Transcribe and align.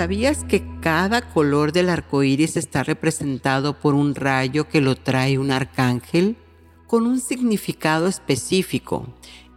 ¿Sabías 0.00 0.44
que 0.44 0.64
cada 0.80 1.20
color 1.20 1.72
del 1.72 1.90
arco 1.90 2.22
iris 2.22 2.56
está 2.56 2.82
representado 2.82 3.78
por 3.78 3.92
un 3.92 4.14
rayo 4.14 4.66
que 4.66 4.80
lo 4.80 4.96
trae 4.96 5.36
un 5.36 5.50
arcángel? 5.50 6.38
Con 6.86 7.06
un 7.06 7.20
significado 7.20 8.06
específico 8.06 9.06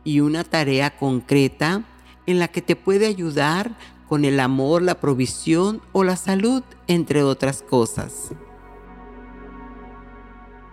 y 0.04 0.20
una 0.20 0.44
tarea 0.44 0.98
concreta 0.98 1.86
en 2.26 2.40
la 2.40 2.50
que 2.50 2.62
te 2.62 2.76
puede 2.76 3.06
ayudar 3.06 3.78
con 4.10 4.26
el 4.26 4.38
amor, 4.42 4.82
la 4.82 5.00
provisión 5.00 5.82
o 5.94 6.04
la 6.04 6.18
salud, 6.18 6.62
entre 6.88 7.24
otras 7.24 7.62
cosas. 7.62 8.32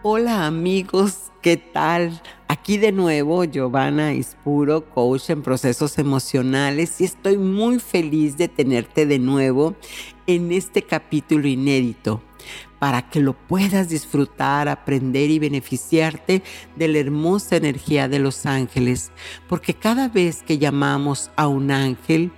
Hola 0.03 0.47
amigos, 0.47 1.31
¿qué 1.43 1.59
tal? 1.59 2.23
Aquí 2.49 2.79
de 2.79 2.91
nuevo 2.91 3.45
Giovanna 3.45 4.15
Ispuro, 4.15 4.89
coach 4.89 5.29
en 5.29 5.43
procesos 5.43 5.99
emocionales 5.99 7.03
y 7.03 7.05
estoy 7.05 7.37
muy 7.37 7.81
feliz 7.81 8.39
de 8.39 8.49
tenerte 8.49 9.05
de 9.05 9.19
nuevo 9.19 9.75
en 10.27 10.53
este 10.53 10.81
capítulo 10.81 11.47
inédito 11.47 12.23
para 12.79 13.11
que 13.11 13.21
lo 13.21 13.35
puedas 13.35 13.91
disfrutar, 13.91 14.71
aprender 14.71 15.31
y 15.31 15.39
beneficiarte 15.39 16.43
de 16.77 16.89
la 16.89 16.99
hermosa 16.99 17.57
energía 17.57 18.09
de 18.09 18.21
los 18.21 18.47
ángeles, 18.47 19.13
porque 19.51 19.75
cada 19.75 20.09
vez 20.09 20.43
que 20.43 20.57
llamamos 20.57 21.31
a 21.37 21.47
un 21.47 21.71
ángel, 21.71 22.33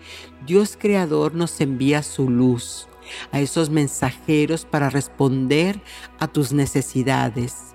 Dios 0.44 0.77
Creador 0.77 1.36
nos 1.36 1.60
envía 1.60 2.02
su 2.02 2.28
luz 2.28 2.88
a 3.30 3.41
esos 3.41 3.70
mensajeros 3.70 4.64
para 4.64 4.91
responder 4.91 5.80
a 6.18 6.28
tus 6.28 6.52
necesidades. 6.52 7.74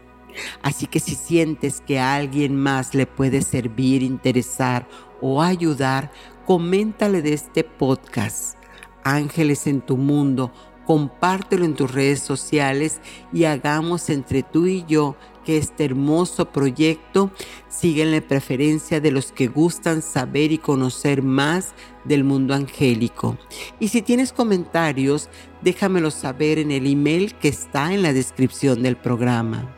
Así 0.62 0.86
que 0.86 1.00
si 1.00 1.16
sientes 1.16 1.82
que 1.82 2.00
a 2.00 2.16
alguien 2.16 2.56
más 2.56 2.94
le 2.94 3.06
puede 3.06 3.42
servir, 3.42 4.04
interesar 4.04 4.88
o 5.22 5.42
ayudar, 5.42 6.12
coméntale 6.46 7.22
de 7.22 7.34
este 7.34 7.64
podcast. 7.64 8.58
Ángeles 9.04 9.68
en 9.68 9.82
tu 9.82 9.98
mundo 9.98 10.52
compártelo 10.88 11.66
en 11.66 11.76
tus 11.76 11.92
redes 11.92 12.22
sociales 12.22 13.02
y 13.34 13.44
hagamos 13.44 14.10
entre 14.10 14.42
tú 14.42 14.68
y 14.68 14.86
yo 14.88 15.18
que 15.48 15.56
este 15.56 15.86
hermoso 15.86 16.52
proyecto 16.52 17.32
siga 17.70 18.04
en 18.04 18.12
la 18.12 18.20
preferencia 18.20 19.00
de 19.00 19.12
los 19.12 19.32
que 19.32 19.48
gustan 19.48 20.02
saber 20.02 20.52
y 20.52 20.58
conocer 20.58 21.24
más 21.24 21.74
del 22.04 22.26
mundo 22.26 22.54
angélico. 22.54 23.38
Y 23.80 23.88
si 23.88 24.02
tienes 24.02 24.34
comentarios, 24.34 25.30
déjamelo 25.62 26.12
saber 26.12 26.60
en 26.60 26.72
el 26.72 26.86
email 26.86 27.34
que 27.36 27.48
está 27.48 27.94
en 27.94 28.02
la 28.02 28.12
descripción 28.12 28.84
del 28.84 28.98
programa. 28.98 29.74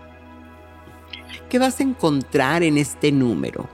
¿Qué 1.52 1.60
vas 1.60 1.80
a 1.80 1.84
encontrar 1.84 2.64
en 2.64 2.80
este 2.80 3.12
número? 3.12 3.70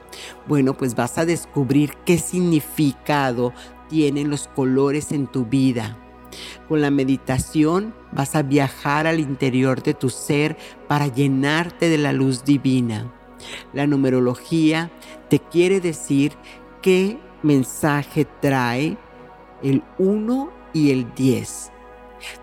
Bueno, 0.49 0.75
pues 0.75 0.95
vas 0.95 1.17
a 1.17 1.25
descubrir 1.25 1.93
qué 2.05 2.17
significado 2.17 3.53
tienen 3.87 4.29
los 4.29 4.49
colores 4.49 5.13
en 5.13 5.27
tu 5.27 5.45
vida 5.45 5.97
con 6.67 6.81
la 6.81 6.91
meditación 6.91 7.93
vas 8.11 8.35
a 8.35 8.43
viajar 8.43 9.07
al 9.07 9.19
interior 9.19 9.81
de 9.83 9.93
tu 9.93 10.09
ser 10.09 10.57
para 10.87 11.07
llenarte 11.07 11.89
de 11.89 11.97
la 11.97 12.13
luz 12.13 12.43
divina. 12.43 13.11
La 13.73 13.87
numerología 13.87 14.91
te 15.29 15.39
quiere 15.39 15.79
decir 15.79 16.33
qué 16.81 17.19
mensaje 17.43 18.25
trae 18.41 18.97
el 19.61 19.83
1 19.97 20.51
y 20.73 20.91
el 20.91 21.13
10. 21.13 21.71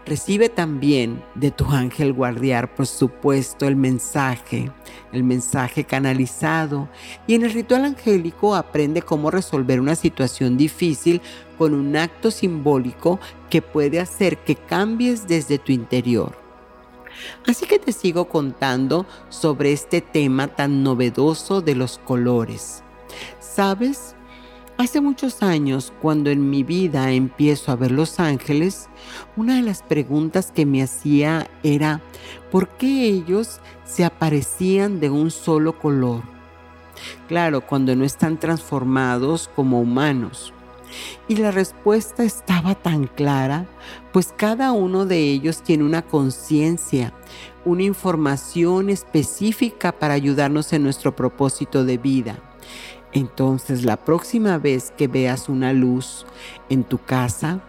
Recibe 0.06 0.49
también 0.49 1.22
de 1.34 1.50
tu 1.50 1.66
ángel 1.66 2.12
guardián, 2.12 2.71
por 2.77 2.87
supuesto, 2.87 3.66
el 3.66 3.77
mensaje, 3.77 4.71
el 5.12 5.25
mensaje 5.25 5.84
canalizado. 5.84 6.88
Y 7.27 7.34
en 7.34 7.44
el 7.44 7.53
ritual 7.53 7.84
angélico 7.84 8.55
aprende 8.55 9.03
cómo 9.03 9.31
resolver 9.31 9.81
una 9.81 9.94
situación 9.94 10.56
difícil 10.56 11.21
con 11.59 11.75
un 11.75 11.97
acto 11.97 12.31
simbólico 12.31 13.19
que 13.50 13.62
puede 13.62 14.00
hacer 14.00 14.38
que 14.38 14.56
cambies 14.56 15.27
desde 15.27 15.59
tu 15.59 15.72
interior. 15.72 16.37
Así 17.47 17.66
que 17.66 17.78
te 17.78 17.93
sigo 17.93 18.28
contando 18.28 19.06
sobre 19.28 19.72
este 19.72 20.00
tema 20.00 20.49
tan 20.49 20.83
novedoso 20.83 21.60
de 21.60 21.75
los 21.75 21.99
colores. 21.99 22.83
¿Sabes? 23.41 24.16
Hace 24.78 25.00
muchos 25.00 25.43
años, 25.43 25.93
cuando 26.00 26.31
en 26.31 26.49
mi 26.50 26.65
vida 26.65 27.12
empiezo 27.12 27.71
a 27.71 27.77
ver 27.77 27.93
los 27.93 28.19
ángeles, 28.19 28.88
una 29.37 29.56
de 29.56 29.62
las 29.62 29.83
preguntas 29.83 30.50
que 30.50 30.66
me 30.66 30.83
hacía 30.83 31.49
era, 31.62 32.00
¿por 32.50 32.69
qué 32.69 33.05
ellos 33.05 33.60
se 33.84 34.05
aparecían 34.05 34.99
de 34.99 35.10
un 35.10 35.31
solo 35.31 35.78
color? 35.78 36.22
Claro, 37.28 37.60
cuando 37.60 37.94
no 37.94 38.05
están 38.05 38.38
transformados 38.38 39.49
como 39.55 39.81
humanos. 39.81 40.53
Y 41.28 41.37
la 41.37 41.50
respuesta 41.50 42.25
estaba 42.25 42.75
tan 42.75 43.06
clara, 43.06 43.66
pues 44.12 44.34
cada 44.37 44.72
uno 44.72 45.06
de 45.06 45.19
ellos 45.19 45.62
tiene 45.62 45.84
una 45.84 46.03
conciencia, 46.03 47.12
una 47.65 47.83
información 47.83 48.91
específica 48.91 49.93
para 49.93 50.15
ayudarnos 50.15 50.72
en 50.72 50.83
nuestro 50.83 51.15
propósito 51.15 51.84
de 51.84 51.99
vida. 51.99 52.39
Entonces 53.12 53.84
la 53.84 53.98
próxima 53.98 54.58
vez 54.58 54.92
que 54.96 55.06
veas 55.06 55.48
una 55.48 55.72
luz 55.72 56.24
en 56.70 56.82
tu 56.84 56.98
casa 56.98 57.60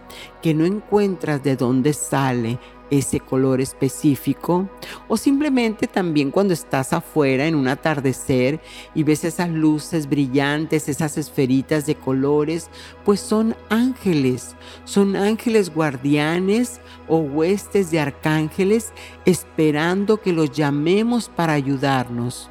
que 0.42 0.54
no 0.54 0.64
encuentras 0.64 1.42
de 1.42 1.56
dónde 1.56 1.92
sale 1.92 2.58
ese 2.90 3.20
color 3.20 3.60
específico 3.60 4.68
o 5.08 5.16
simplemente 5.16 5.86
también 5.86 6.30
cuando 6.30 6.54
estás 6.54 6.92
afuera 6.92 7.46
en 7.46 7.54
un 7.54 7.68
atardecer 7.68 8.60
y 8.94 9.02
ves 9.02 9.24
esas 9.24 9.50
luces 9.50 10.08
brillantes, 10.08 10.88
esas 10.88 11.18
esferitas 11.18 11.86
de 11.86 11.94
colores, 11.94 12.70
pues 13.04 13.20
son 13.20 13.56
ángeles, 13.68 14.54
son 14.84 15.16
ángeles 15.16 15.74
guardianes 15.74 16.80
o 17.08 17.18
huestes 17.18 17.90
de 17.90 18.00
arcángeles 18.00 18.92
esperando 19.24 20.20
que 20.20 20.32
los 20.32 20.50
llamemos 20.52 21.28
para 21.28 21.54
ayudarnos. 21.54 22.50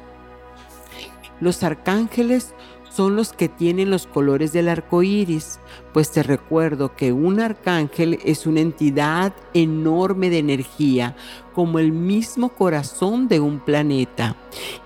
Los 1.40 1.62
arcángeles 1.62 2.54
son 2.94 3.16
los 3.16 3.32
que 3.32 3.48
tienen 3.48 3.90
los 3.90 4.06
colores 4.06 4.52
del 4.52 4.68
arco 4.68 5.02
iris, 5.02 5.58
pues 5.92 6.12
te 6.12 6.22
recuerdo 6.22 6.94
que 6.94 7.12
un 7.12 7.40
arcángel 7.40 8.20
es 8.24 8.46
una 8.46 8.60
entidad 8.60 9.34
enorme 9.52 10.30
de 10.30 10.38
energía, 10.38 11.16
como 11.54 11.80
el 11.80 11.90
mismo 11.90 12.50
corazón 12.50 13.26
de 13.26 13.40
un 13.40 13.58
planeta. 13.58 14.36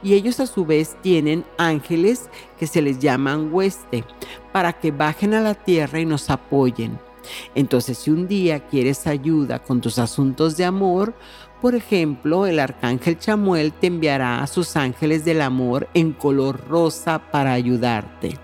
Y 0.02 0.14
ellos 0.14 0.40
a 0.40 0.46
su 0.46 0.64
vez 0.64 0.96
tienen 1.02 1.44
ángeles 1.58 2.30
que 2.58 2.66
se 2.66 2.80
les 2.80 2.98
llaman 2.98 3.52
hueste, 3.52 4.04
para 4.52 4.72
que 4.72 4.90
bajen 4.90 5.34
a 5.34 5.40
la 5.40 5.54
tierra 5.54 6.00
y 6.00 6.06
nos 6.06 6.30
apoyen. 6.30 6.98
Entonces, 7.54 7.98
si 7.98 8.10
un 8.10 8.26
día 8.26 8.60
quieres 8.68 9.06
ayuda 9.06 9.58
con 9.58 9.80
tus 9.82 9.98
asuntos 9.98 10.56
de 10.56 10.64
amor, 10.64 11.14
por 11.60 11.74
ejemplo, 11.74 12.46
el 12.46 12.60
arcángel 12.60 13.18
Chamuel 13.18 13.72
te 13.72 13.88
enviará 13.88 14.42
a 14.42 14.46
sus 14.46 14.76
ángeles 14.76 15.24
del 15.24 15.40
amor 15.40 15.88
en 15.94 16.12
color 16.12 16.66
rosa 16.68 17.18
para 17.30 17.52
ayudarte. 17.52 18.38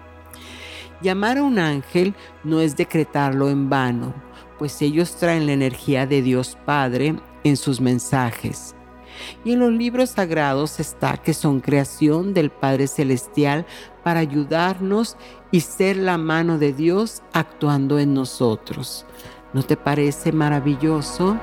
Llamar 1.00 1.38
a 1.38 1.42
un 1.42 1.58
ángel 1.58 2.14
no 2.42 2.60
es 2.60 2.76
decretarlo 2.76 3.50
en 3.50 3.68
vano, 3.68 4.14
pues 4.58 4.80
ellos 4.82 5.16
traen 5.16 5.46
la 5.46 5.52
energía 5.52 6.06
de 6.06 6.22
Dios 6.22 6.56
Padre 6.64 7.16
en 7.44 7.56
sus 7.56 7.80
mensajes. 7.80 8.74
Y 9.44 9.52
en 9.52 9.60
los 9.60 9.72
libros 9.72 10.10
sagrados 10.10 10.80
está 10.80 11.16
que 11.16 11.34
son 11.34 11.60
creación 11.60 12.34
del 12.34 12.50
Padre 12.50 12.88
Celestial 12.88 13.64
para 14.02 14.20
ayudarnos 14.20 15.16
y 15.52 15.60
ser 15.60 15.96
la 15.96 16.18
mano 16.18 16.58
de 16.58 16.72
Dios 16.72 17.22
actuando 17.32 17.98
en 18.00 18.12
nosotros. 18.12 19.06
¿No 19.52 19.62
te 19.62 19.76
parece 19.76 20.32
maravilloso? 20.32 21.38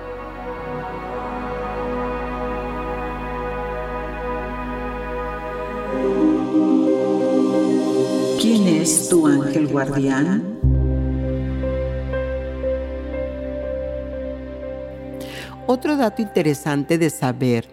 Es 8.82 9.10
tu 9.10 9.28
ángel 9.28 9.68
guardián? 9.68 10.44
Otro 15.68 15.96
dato 15.96 16.24
interesante 16.24 16.98
de 16.98 17.12
saber 17.12 17.68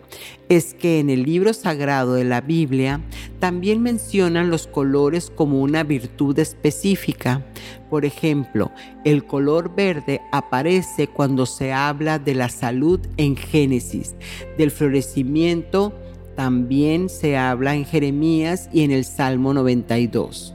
es 0.51 0.75
que 0.75 1.01
en 1.01 1.09
el 1.09 1.23
libro 1.23 1.55
sagrado 1.55 2.13
de 2.13 2.25
la 2.25 2.43
Biblia 2.43 3.01
también 3.41 3.83
mencionan 3.83 4.51
los 4.51 4.67
colores 4.67 5.33
como 5.35 5.63
una 5.63 5.83
virtud 5.83 6.39
específica. 6.39 7.43
Por 7.89 8.05
ejemplo, 8.05 8.71
el 9.05 9.25
color 9.25 9.75
verde 9.75 10.21
aparece 10.31 11.09
cuando 11.09 11.47
se 11.47 11.73
habla 11.73 12.19
de 12.19 12.35
la 12.35 12.51
salud 12.51 13.01
en 13.17 13.35
Génesis, 13.35 14.15
del 14.59 14.71
florecimiento 14.71 15.95
también 16.37 17.09
se 17.09 17.37
habla 17.37 17.75
en 17.75 17.85
Jeremías 17.85 18.69
y 18.73 18.85
en 18.85 18.93
el 18.93 19.05
Salmo 19.05 19.55
92. 19.55 20.55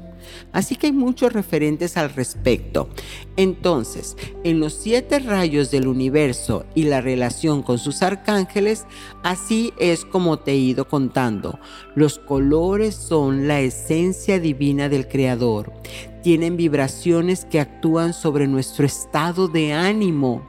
Así 0.51 0.75
que 0.75 0.87
hay 0.87 0.93
muchos 0.93 1.33
referentes 1.33 1.97
al 1.97 2.09
respecto. 2.11 2.89
Entonces, 3.37 4.15
en 4.43 4.59
los 4.59 4.73
siete 4.73 5.19
rayos 5.19 5.71
del 5.71 5.87
universo 5.87 6.65
y 6.75 6.83
la 6.83 7.01
relación 7.01 7.63
con 7.63 7.79
sus 7.79 8.01
arcángeles, 8.01 8.85
así 9.23 9.73
es 9.77 10.05
como 10.05 10.39
te 10.39 10.51
he 10.51 10.57
ido 10.57 10.87
contando. 10.87 11.59
Los 11.95 12.19
colores 12.19 12.95
son 12.95 13.47
la 13.47 13.61
esencia 13.61 14.39
divina 14.39 14.89
del 14.89 15.07
Creador. 15.07 15.73
Tienen 16.21 16.55
vibraciones 16.55 17.45
que 17.45 17.59
actúan 17.59 18.13
sobre 18.13 18.47
nuestro 18.47 18.85
estado 18.85 19.47
de 19.47 19.73
ánimo 19.73 20.47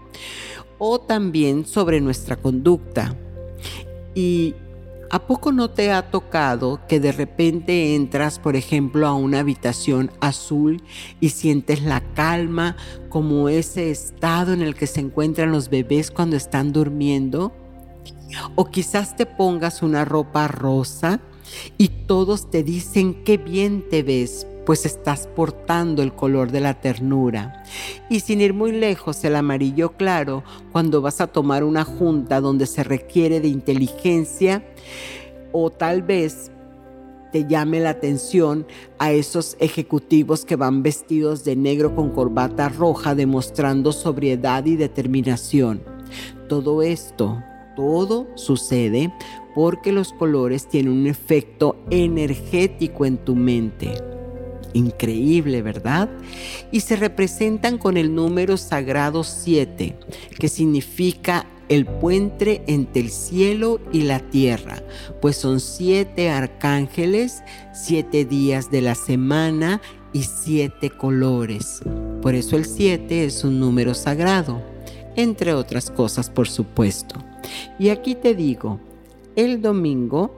o 0.79 1.01
también 1.01 1.67
sobre 1.67 2.01
nuestra 2.01 2.37
conducta. 2.37 3.17
Y 4.15 4.55
¿A 5.15 5.29
poco 5.29 5.53
no 5.53 5.71
te 5.71 5.93
ha 5.93 6.11
tocado 6.11 6.81
que 6.89 6.99
de 6.99 7.13
repente 7.13 7.95
entras, 7.95 8.41
por 8.41 8.57
ejemplo, 8.57 9.07
a 9.07 9.15
una 9.15 9.39
habitación 9.39 10.11
azul 10.19 10.83
y 11.21 11.29
sientes 11.29 11.85
la 11.85 12.01
calma 12.15 12.75
como 13.11 13.49
ese 13.49 13.93
estado 13.93 14.53
en 14.53 14.61
el 14.61 14.75
que 14.75 14.89
se 14.89 14.99
encuentran 14.99 15.53
los 15.53 15.71
bebés 15.71 16.11
cuando 16.11 16.35
están 16.35 16.73
durmiendo? 16.73 17.53
O 18.57 18.65
quizás 18.65 19.15
te 19.15 19.25
pongas 19.25 19.85
una 19.85 20.05
ropa 20.05 20.49
rosa 20.49 21.21
y 21.79 21.87
todos 22.09 22.51
te 22.51 22.65
dicen 22.65 23.23
qué 23.23 23.37
bien 23.37 23.89
te 23.89 24.03
ves, 24.03 24.49
pues 24.65 24.87
estás 24.87 25.27
portando 25.27 26.03
el 26.03 26.15
color 26.15 26.51
de 26.51 26.61
la 26.61 26.75
ternura. 26.81 27.63
Y 28.09 28.21
sin 28.21 28.41
ir 28.41 28.55
muy 28.55 28.73
lejos, 28.73 29.25
el 29.25 29.37
amarillo 29.37 29.93
claro, 29.93 30.43
cuando 30.73 31.01
vas 31.01 31.21
a 31.21 31.27
tomar 31.27 31.65
una 31.65 31.85
junta 31.85 32.41
donde 32.41 32.67
se 32.67 32.85
requiere 32.85 33.41
de 33.41 33.49
inteligencia 33.49 34.65
o 35.53 35.71
tal 35.71 36.03
vez 36.03 36.51
te 37.35 37.47
llame 37.49 37.81
la 37.81 37.91
atención 37.91 38.65
a 39.01 39.11
esos 39.11 39.57
ejecutivos 39.59 40.45
que 40.45 40.55
van 40.55 40.85
vestidos 40.85 41.45
de 41.45 41.57
negro 41.57 41.97
con 41.97 42.11
corbata 42.11 42.69
roja 42.69 43.17
demostrando 43.17 43.91
sobriedad 43.91 44.65
y 44.67 44.77
determinación. 44.77 45.83
Todo 46.49 46.81
esto, 46.83 47.43
todo 47.75 48.29
sucede 48.37 49.13
porque 49.55 49.91
los 49.91 50.13
colores 50.13 50.69
tienen 50.69 50.93
un 50.93 51.07
efecto 51.09 51.77
energético 51.91 53.05
en 53.05 53.17
tu 53.17 53.35
mente. 53.35 54.14
Increíble, 54.75 55.63
¿verdad? 55.63 56.11
Y 56.71 56.81
se 56.81 56.97
representan 56.97 57.79
con 57.79 57.97
el 57.97 58.15
número 58.15 58.57
sagrado 58.59 59.25
7, 59.25 59.97
que 60.39 60.49
significa 60.49 61.47
el 61.69 61.87
puente 61.87 62.63
entre 62.67 63.01
el 63.01 63.11
cielo 63.11 63.81
y 63.91 64.03
la 64.03 64.21
tierra, 64.21 64.83
pues 65.23 65.37
son 65.37 65.61
siete 65.61 66.29
arcángeles, 66.29 67.43
siete 67.73 68.27
días 68.27 68.71
de 68.71 68.83
la 68.83 68.95
semana 68.95 69.81
y 70.13 70.25
siete 70.25 70.91
colores. 70.91 71.81
Por 72.21 72.35
eso 72.35 72.57
el 72.57 72.65
7 72.65 73.25
es 73.25 73.45
un 73.45 73.61
número 73.61 73.95
sagrado, 73.95 74.63
entre 75.17 75.55
otras 75.55 75.91
cosas, 75.91 76.31
por 76.31 76.49
supuesto. 76.49 77.17
Y 77.79 77.89
aquí 77.89 78.15
te 78.15 78.35
digo, 78.35 78.81
el 79.37 79.61
domingo 79.61 80.31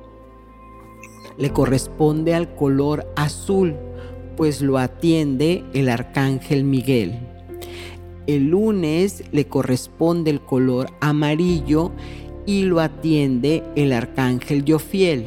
le 1.36 1.50
corresponde 1.50 2.34
al 2.34 2.54
color 2.54 3.06
azul, 3.16 3.76
pues 4.36 4.60
lo 4.60 4.78
atiende 4.78 5.64
el 5.74 5.88
arcángel 5.88 6.64
Miguel. 6.64 7.18
El 8.26 8.48
lunes 8.48 9.22
le 9.32 9.46
corresponde 9.46 10.30
el 10.30 10.40
color 10.40 10.88
amarillo 11.00 11.92
y 12.44 12.62
lo 12.62 12.80
atiende 12.80 13.62
el 13.76 13.92
arcángel 13.92 14.64
Yofiel. 14.64 15.26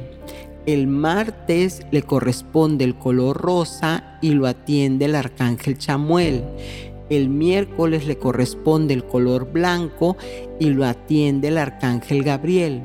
El 0.65 0.87
martes 0.87 1.81
le 1.91 2.03
corresponde 2.03 2.83
el 2.83 2.95
color 2.95 3.37
rosa 3.37 4.19
y 4.21 4.31
lo 4.31 4.45
atiende 4.45 5.05
el 5.05 5.15
arcángel 5.15 5.77
Chamuel. 5.77 6.43
El 7.09 7.29
miércoles 7.29 8.05
le 8.05 8.17
corresponde 8.17 8.93
el 8.93 9.03
color 9.03 9.51
blanco 9.51 10.15
y 10.59 10.69
lo 10.69 10.85
atiende 10.85 11.47
el 11.47 11.57
arcángel 11.57 12.23
Gabriel. 12.23 12.83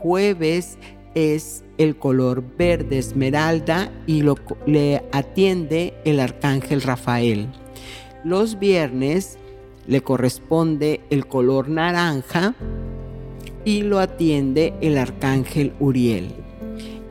Jueves 0.00 0.78
es 1.18 1.64
el 1.78 1.96
color 1.96 2.42
verde 2.56 2.98
esmeralda 2.98 3.90
y 4.06 4.22
lo, 4.22 4.36
le 4.66 5.04
atiende 5.12 5.94
el 6.04 6.20
arcángel 6.20 6.82
Rafael. 6.82 7.48
Los 8.24 8.58
viernes 8.58 9.38
le 9.86 10.02
corresponde 10.02 11.00
el 11.10 11.26
color 11.26 11.68
naranja 11.68 12.54
y 13.64 13.82
lo 13.82 13.98
atiende 13.98 14.74
el 14.80 14.98
arcángel 14.98 15.72
Uriel. 15.80 16.34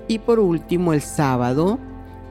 Y 0.08 0.20
por 0.20 0.40
último 0.40 0.94
el 0.94 1.02
sábado 1.02 1.80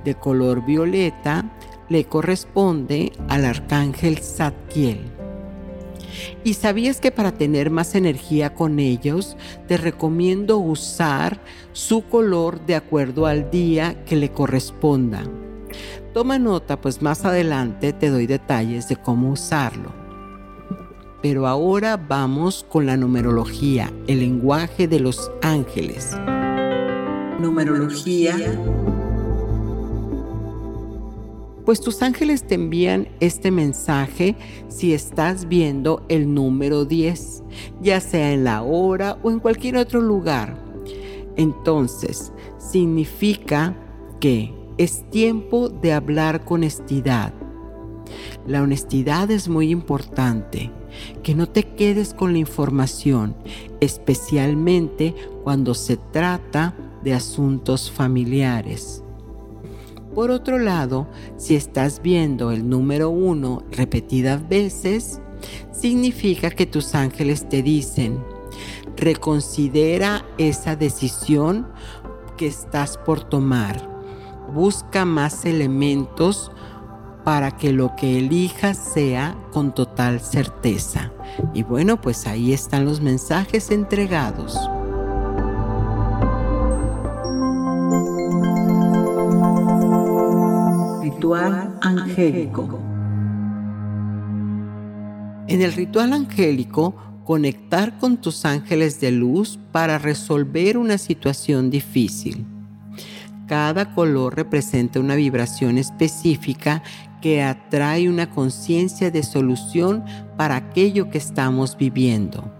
de 0.05 0.15
color 0.15 0.65
violeta 0.65 1.57
le 1.89 2.05
corresponde 2.05 3.13
al 3.29 3.45
arcángel 3.45 4.19
Zadkiel. 4.19 5.16
¿Y 6.45 6.55
sabías 6.55 7.01
que 7.01 7.11
para 7.11 7.33
tener 7.33 7.71
más 7.71 7.95
energía 7.95 8.55
con 8.55 8.79
ellos, 8.79 9.37
te 9.69 9.77
recomiendo 9.77 10.59
usar 10.59 11.41
su 11.73 12.05
color 12.09 12.65
de 12.67 12.75
acuerdo 12.75 13.27
al 13.27 13.51
día 13.51 14.05
que 14.05 14.17
le 14.17 14.31
corresponda? 14.31 15.25
Toma 16.15 16.39
nota, 16.39 16.81
pues 16.81 17.03
más 17.03 17.25
adelante 17.25 17.93
te 17.93 18.09
doy 18.09 18.27
detalles 18.27 18.89
de 18.89 18.97
cómo 18.97 19.31
usarlo. 19.31 19.93
Pero 21.23 21.47
ahora 21.47 21.97
vamos 21.97 22.65
con 22.69 22.87
la 22.87 22.97
numerología, 22.97 23.93
el 24.07 24.21
lenguaje 24.21 24.89
de 24.89 25.01
los 25.01 25.31
ángeles. 25.43 26.17
Numerología 27.39 28.37
pues 31.67 31.81
tus 31.81 32.01
ángeles 32.01 32.47
te 32.47 32.55
envían 32.55 33.09
este 33.19 33.51
mensaje 33.51 34.37
si 34.69 34.95
estás 34.95 35.49
viendo 35.49 36.07
el 36.09 36.33
número 36.33 36.85
10, 36.85 37.43
ya 37.83 38.01
sea 38.01 38.33
en 38.33 38.45
la 38.45 38.63
hora 38.63 39.19
o 39.25 39.33
en 39.33 39.41
cualquier 39.41 39.77
otro 39.77 40.01
lugar. 40.01 40.65
Entonces, 41.37 42.33
significa 42.57 43.77
que 44.21 44.55
es 44.79 45.11
tiempo 45.11 45.69
de 45.69 45.93
hablar 45.93 46.45
con 46.45 46.61
honestidad. 46.61 47.35
La 48.47 48.63
honestidad 48.63 49.29
es 49.33 49.49
muy 49.49 49.71
importante, 49.71 50.71
que 51.25 51.35
no 51.35 51.49
te 51.49 51.65
quedes 51.65 52.15
con 52.15 52.33
la 52.33 52.39
información, 52.39 53.35
especialmente 53.81 55.17
cuando 55.43 55.75
se 55.75 55.97
trata 55.97 56.77
de 57.03 57.13
asuntos 57.13 57.91
familiares. 57.91 59.03
Por 60.17 60.31
otro 60.31 60.59
lado, 60.59 61.07
si 61.37 61.57
estás 61.57 62.01
viendo 62.01 62.51
el 62.51 62.71
número 62.71 63.11
uno 63.11 63.65
repetidas 63.71 64.49
veces, 64.49 65.21
significa 65.71 66.49
que 66.49 66.65
tus 66.65 66.95
ángeles 66.95 67.47
te 67.51 67.63
dicen, 67.63 68.25
reconsidera 68.97 70.25
esa 70.39 70.75
decisión 70.75 71.69
que 72.39 72.47
estás 72.47 72.97
por 72.97 73.25
tomar. 73.25 73.91
Busca 74.55 75.05
más 75.05 75.45
elementos 75.45 76.51
para 77.23 77.51
que 77.51 77.75
lo 77.75 77.95
que 77.95 78.17
elijas 78.17 78.79
sea 78.79 79.37
con 79.53 79.75
total 79.75 80.21
certeza. 80.21 81.13
Y 81.53 81.63
bueno, 81.63 82.01
pues 82.01 82.27
ahí 82.27 82.55
están 82.55 82.87
los 82.87 83.03
mensajes 83.03 83.71
entregados. 83.71 84.59
Ritual 91.17 91.79
angélico. 91.81 92.79
En 95.49 95.63
el 95.63 95.73
ritual 95.73 96.13
angélico 96.13 96.95
conectar 97.25 97.99
con 97.99 98.19
tus 98.19 98.45
ángeles 98.45 99.01
de 99.01 99.13
luz 99.13 99.59
para 99.73 99.97
resolver 99.97 100.77
una 100.77 100.99
situación 100.99 101.71
difícil. 101.71 102.45
Cada 103.47 103.95
color 103.95 104.37
representa 104.37 105.01
una 105.01 105.15
vibración 105.15 105.79
específica 105.79 106.83
que 107.23 107.43
atrae 107.43 108.11
una 108.11 108.29
conciencia 108.31 109.11
de 109.11 109.23
solución 109.23 110.05
para 110.37 110.57
aquello 110.57 111.09
que 111.09 111.19
estamos 111.19 111.79
viviendo. 111.79 112.53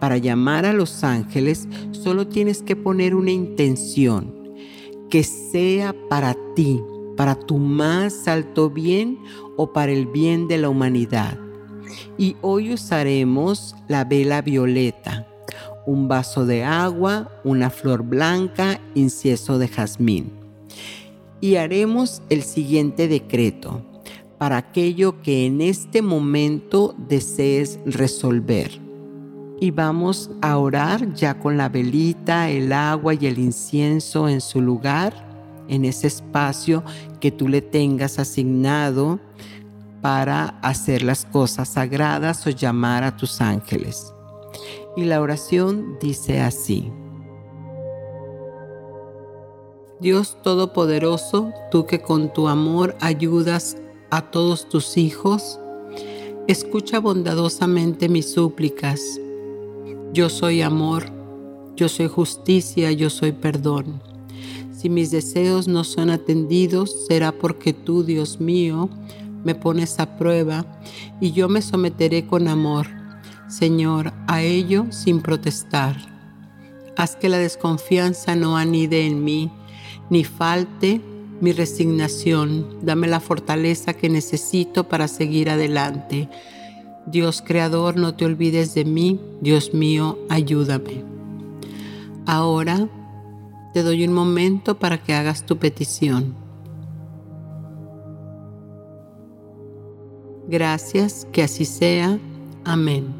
Para 0.00 0.16
llamar 0.16 0.64
a 0.64 0.72
los 0.72 1.04
ángeles 1.04 1.68
solo 1.90 2.26
tienes 2.26 2.62
que 2.62 2.74
poner 2.74 3.14
una 3.14 3.32
intención 3.32 4.34
que 5.10 5.22
sea 5.24 5.94
para 6.08 6.34
ti, 6.56 6.80
para 7.22 7.36
tu 7.36 7.56
más 7.58 8.26
alto 8.26 8.68
bien 8.68 9.16
o 9.56 9.72
para 9.72 9.92
el 9.92 10.06
bien 10.06 10.48
de 10.48 10.58
la 10.58 10.68
humanidad. 10.68 11.38
Y 12.18 12.34
hoy 12.40 12.72
usaremos 12.72 13.76
la 13.86 14.02
vela 14.02 14.42
violeta, 14.42 15.28
un 15.86 16.08
vaso 16.08 16.46
de 16.46 16.64
agua, 16.64 17.30
una 17.44 17.70
flor 17.70 18.02
blanca, 18.02 18.80
incienso 18.96 19.60
de 19.60 19.68
jazmín. 19.68 20.32
Y 21.40 21.54
haremos 21.54 22.22
el 22.28 22.42
siguiente 22.42 23.06
decreto 23.06 23.82
para 24.36 24.56
aquello 24.56 25.22
que 25.22 25.46
en 25.46 25.60
este 25.60 26.02
momento 26.02 26.96
desees 27.06 27.78
resolver. 27.86 28.80
Y 29.60 29.70
vamos 29.70 30.28
a 30.40 30.58
orar 30.58 31.14
ya 31.14 31.38
con 31.38 31.56
la 31.56 31.68
velita, 31.68 32.50
el 32.50 32.72
agua 32.72 33.14
y 33.14 33.26
el 33.26 33.38
incienso 33.38 34.28
en 34.28 34.40
su 34.40 34.60
lugar, 34.60 35.31
en 35.72 35.86
ese 35.86 36.06
espacio 36.06 36.84
que 37.18 37.30
tú 37.30 37.48
le 37.48 37.62
tengas 37.62 38.18
asignado 38.18 39.18
para 40.02 40.58
hacer 40.60 41.02
las 41.02 41.24
cosas 41.24 41.70
sagradas 41.70 42.46
o 42.46 42.50
llamar 42.50 43.04
a 43.04 43.16
tus 43.16 43.40
ángeles. 43.40 44.12
Y 44.96 45.04
la 45.04 45.22
oración 45.22 45.96
dice 45.98 46.42
así. 46.42 46.92
Dios 49.98 50.36
Todopoderoso, 50.42 51.52
tú 51.70 51.86
que 51.86 52.02
con 52.02 52.34
tu 52.34 52.48
amor 52.48 52.94
ayudas 53.00 53.78
a 54.10 54.30
todos 54.30 54.68
tus 54.68 54.98
hijos, 54.98 55.58
escucha 56.48 57.00
bondadosamente 57.00 58.10
mis 58.10 58.30
súplicas. 58.30 59.00
Yo 60.12 60.28
soy 60.28 60.60
amor, 60.60 61.04
yo 61.76 61.88
soy 61.88 62.08
justicia, 62.08 62.92
yo 62.92 63.08
soy 63.08 63.32
perdón. 63.32 64.11
Si 64.82 64.88
mis 64.88 65.12
deseos 65.12 65.68
no 65.68 65.84
son 65.84 66.10
atendidos, 66.10 67.06
será 67.06 67.30
porque 67.30 67.72
tú, 67.72 68.02
Dios 68.02 68.40
mío, 68.40 68.90
me 69.44 69.54
pones 69.54 70.00
a 70.00 70.18
prueba 70.18 70.66
y 71.20 71.30
yo 71.30 71.48
me 71.48 71.62
someteré 71.62 72.26
con 72.26 72.48
amor, 72.48 72.88
Señor, 73.48 74.12
a 74.26 74.42
ello 74.42 74.86
sin 74.90 75.22
protestar. 75.22 75.96
Haz 76.96 77.14
que 77.14 77.28
la 77.28 77.38
desconfianza 77.38 78.34
no 78.34 78.56
anide 78.56 79.06
en 79.06 79.22
mí, 79.22 79.52
ni 80.10 80.24
falte 80.24 81.00
mi 81.40 81.52
resignación. 81.52 82.80
Dame 82.82 83.06
la 83.06 83.20
fortaleza 83.20 83.92
que 83.92 84.08
necesito 84.08 84.88
para 84.88 85.06
seguir 85.06 85.48
adelante. 85.48 86.28
Dios 87.06 87.40
Creador, 87.40 87.96
no 87.96 88.16
te 88.16 88.24
olvides 88.24 88.74
de 88.74 88.84
mí. 88.84 89.20
Dios 89.40 89.74
mío, 89.74 90.18
ayúdame. 90.28 91.04
Ahora 92.26 92.88
te 93.72 93.82
doy 93.82 94.06
un 94.06 94.12
momento 94.12 94.78
para 94.78 95.02
que 95.02 95.14
hagas 95.14 95.46
tu 95.46 95.56
petición. 95.58 96.34
Gracias, 100.46 101.26
que 101.32 101.42
así 101.42 101.64
sea. 101.64 102.18
Amén. 102.64 103.14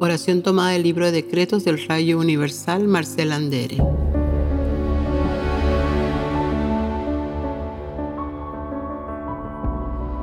Oración 0.00 0.42
tomada 0.42 0.70
del 0.70 0.84
libro 0.84 1.06
de 1.06 1.12
decretos 1.12 1.64
del 1.64 1.86
Rayo 1.86 2.18
Universal 2.18 2.86
Marcel 2.86 3.32
Andere. 3.32 3.76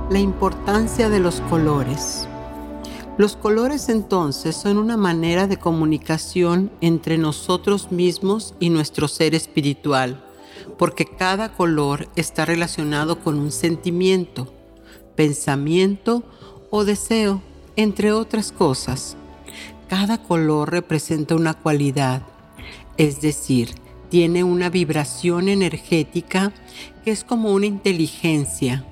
La 0.10 0.20
importancia 0.20 1.10
de 1.10 1.20
los 1.20 1.42
colores. 1.42 2.28
Los 3.18 3.36
colores 3.38 3.88
entonces 3.90 4.56
son 4.56 4.78
una 4.78 4.98
manera 4.98 5.48
de 5.48 5.58
comunicación 5.58 6.72
entre 6.82 7.18
nosotros 7.18 7.92
mismos 7.92 8.54
y 8.60 8.70
nuestro 8.70 9.08
ser 9.08 9.36
espiritual, 9.36 10.24
porque 10.78 11.06
cada 11.06 11.54
color 11.54 12.10
está 12.16 12.44
relacionado 12.44 13.20
con 13.20 13.40
un 13.40 13.52
sentimiento 13.52 14.52
pensamiento 15.16 16.24
o 16.70 16.84
deseo, 16.84 17.42
entre 17.76 18.12
otras 18.12 18.52
cosas. 18.52 19.16
Cada 19.88 20.22
color 20.22 20.72
representa 20.72 21.36
una 21.36 21.54
cualidad, 21.54 22.24
es 22.98 23.22
decir, 23.22 23.76
tiene 24.10 24.44
una 24.44 24.70
vibración 24.70 25.50
energética 25.50 26.54
que 27.04 27.12
es 27.12 27.24
como 27.24 27.54
una 27.54 27.66
inteligencia, 27.66 28.86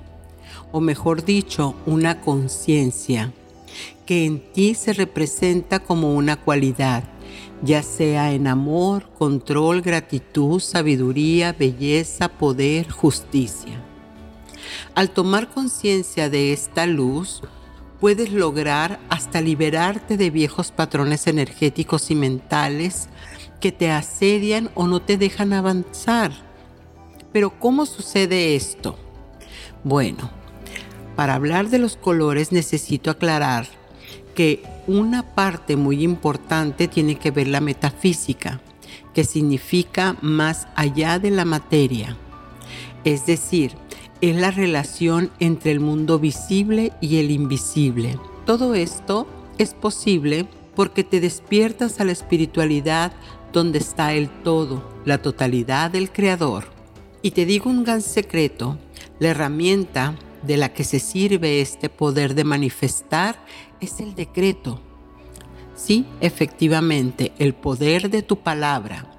o 0.72 0.80
mejor 0.80 1.24
dicho, 1.24 1.74
una 1.86 2.20
conciencia, 2.20 3.32
que 4.06 4.24
en 4.24 4.40
ti 4.52 4.74
se 4.74 4.92
representa 4.92 5.80
como 5.80 6.14
una 6.14 6.36
cualidad, 6.36 7.04
ya 7.62 7.82
sea 7.82 8.32
en 8.32 8.46
amor, 8.46 9.08
control, 9.18 9.82
gratitud, 9.82 10.60
sabiduría, 10.60 11.52
belleza, 11.52 12.28
poder, 12.28 12.90
justicia. 12.90 13.82
Al 14.94 15.10
tomar 15.10 15.48
conciencia 15.48 16.30
de 16.30 16.52
esta 16.52 16.86
luz, 16.86 17.42
puedes 18.00 18.32
lograr 18.32 19.00
hasta 19.08 19.40
liberarte 19.40 20.16
de 20.16 20.30
viejos 20.30 20.70
patrones 20.70 21.26
energéticos 21.26 22.10
y 22.10 22.14
mentales 22.14 23.08
que 23.60 23.72
te 23.72 23.90
asedian 23.90 24.70
o 24.74 24.86
no 24.86 25.00
te 25.00 25.16
dejan 25.16 25.52
avanzar. 25.52 26.32
Pero 27.32 27.58
¿cómo 27.58 27.86
sucede 27.86 28.54
esto? 28.56 28.98
Bueno, 29.82 30.30
para 31.16 31.34
hablar 31.34 31.68
de 31.68 31.78
los 31.78 31.96
colores 31.96 32.52
necesito 32.52 33.10
aclarar 33.10 33.66
que 34.34 34.62
una 34.86 35.34
parte 35.34 35.76
muy 35.76 36.02
importante 36.02 36.88
tiene 36.88 37.16
que 37.16 37.30
ver 37.30 37.48
la 37.48 37.60
metafísica, 37.60 38.60
que 39.14 39.24
significa 39.24 40.16
más 40.20 40.66
allá 40.74 41.18
de 41.18 41.30
la 41.30 41.44
materia. 41.44 42.16
Es 43.04 43.26
decir, 43.26 43.72
es 44.20 44.36
la 44.36 44.50
relación 44.50 45.30
entre 45.38 45.70
el 45.70 45.80
mundo 45.80 46.18
visible 46.18 46.92
y 47.00 47.18
el 47.18 47.30
invisible. 47.30 48.18
Todo 48.46 48.74
esto 48.74 49.26
es 49.58 49.74
posible 49.74 50.46
porque 50.74 51.04
te 51.04 51.20
despiertas 51.20 52.00
a 52.00 52.04
la 52.04 52.12
espiritualidad 52.12 53.12
donde 53.52 53.78
está 53.78 54.14
el 54.14 54.28
todo, 54.28 54.82
la 55.04 55.18
totalidad 55.18 55.90
del 55.90 56.10
Creador. 56.10 56.64
Y 57.22 57.30
te 57.30 57.46
digo 57.46 57.70
un 57.70 57.84
gran 57.84 58.02
secreto, 58.02 58.78
la 59.20 59.28
herramienta 59.28 60.14
de 60.46 60.56
la 60.56 60.72
que 60.72 60.84
se 60.84 60.98
sirve 60.98 61.60
este 61.60 61.88
poder 61.88 62.34
de 62.34 62.44
manifestar 62.44 63.44
es 63.80 64.00
el 64.00 64.14
decreto. 64.14 64.80
Sí, 65.74 66.06
efectivamente, 66.20 67.32
el 67.38 67.54
poder 67.54 68.10
de 68.10 68.22
tu 68.22 68.38
palabra. 68.38 69.10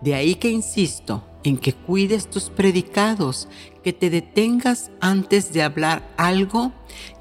De 0.00 0.14
ahí 0.14 0.34
que 0.34 0.50
insisto, 0.50 1.24
en 1.44 1.56
que 1.56 1.72
cuides 1.72 2.28
tus 2.28 2.50
predicados, 2.50 3.48
que 3.82 3.92
te 3.92 4.10
detengas 4.10 4.90
antes 5.00 5.52
de 5.52 5.62
hablar 5.62 6.12
algo 6.16 6.72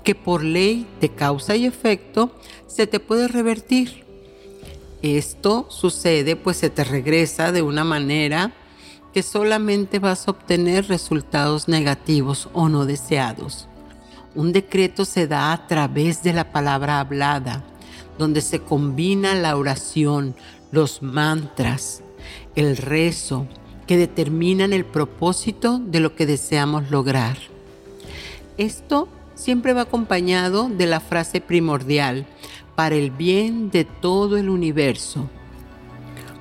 que 0.03 0.15
por 0.15 0.43
ley 0.43 0.87
de 0.99 1.09
causa 1.09 1.55
y 1.55 1.65
efecto 1.65 2.35
se 2.67 2.87
te 2.87 2.99
puede 2.99 3.27
revertir. 3.27 4.05
Esto 5.01 5.67
sucede 5.69 6.35
pues 6.35 6.57
se 6.57 6.69
te 6.69 6.83
regresa 6.83 7.51
de 7.51 7.61
una 7.61 7.83
manera 7.83 8.53
que 9.13 9.23
solamente 9.23 9.99
vas 9.99 10.27
a 10.27 10.31
obtener 10.31 10.87
resultados 10.87 11.67
negativos 11.67 12.49
o 12.53 12.69
no 12.69 12.85
deseados. 12.85 13.67
Un 14.35 14.53
decreto 14.53 15.05
se 15.05 15.27
da 15.27 15.51
a 15.51 15.67
través 15.67 16.21
de 16.23 16.33
la 16.33 16.51
palabra 16.51 16.99
hablada, 16.99 17.63
donde 18.17 18.41
se 18.41 18.59
combina 18.59 19.33
la 19.35 19.55
oración, 19.57 20.35
los 20.71 21.01
mantras, 21.01 22.03
el 22.55 22.77
rezo, 22.77 23.47
que 23.87 23.97
determinan 23.97 24.71
el 24.71 24.85
propósito 24.85 25.79
de 25.79 25.99
lo 25.99 26.15
que 26.15 26.27
deseamos 26.27 26.91
lograr. 26.91 27.37
Esto 28.57 29.07
siempre 29.33 29.73
va 29.73 29.81
acompañado 29.81 30.69
de 30.69 30.85
la 30.85 30.99
frase 30.99 31.41
primordial, 31.41 32.27
para 32.75 32.95
el 32.95 33.11
bien 33.11 33.71
de 33.71 33.83
todo 33.83 34.37
el 34.37 34.47
universo. 34.47 35.29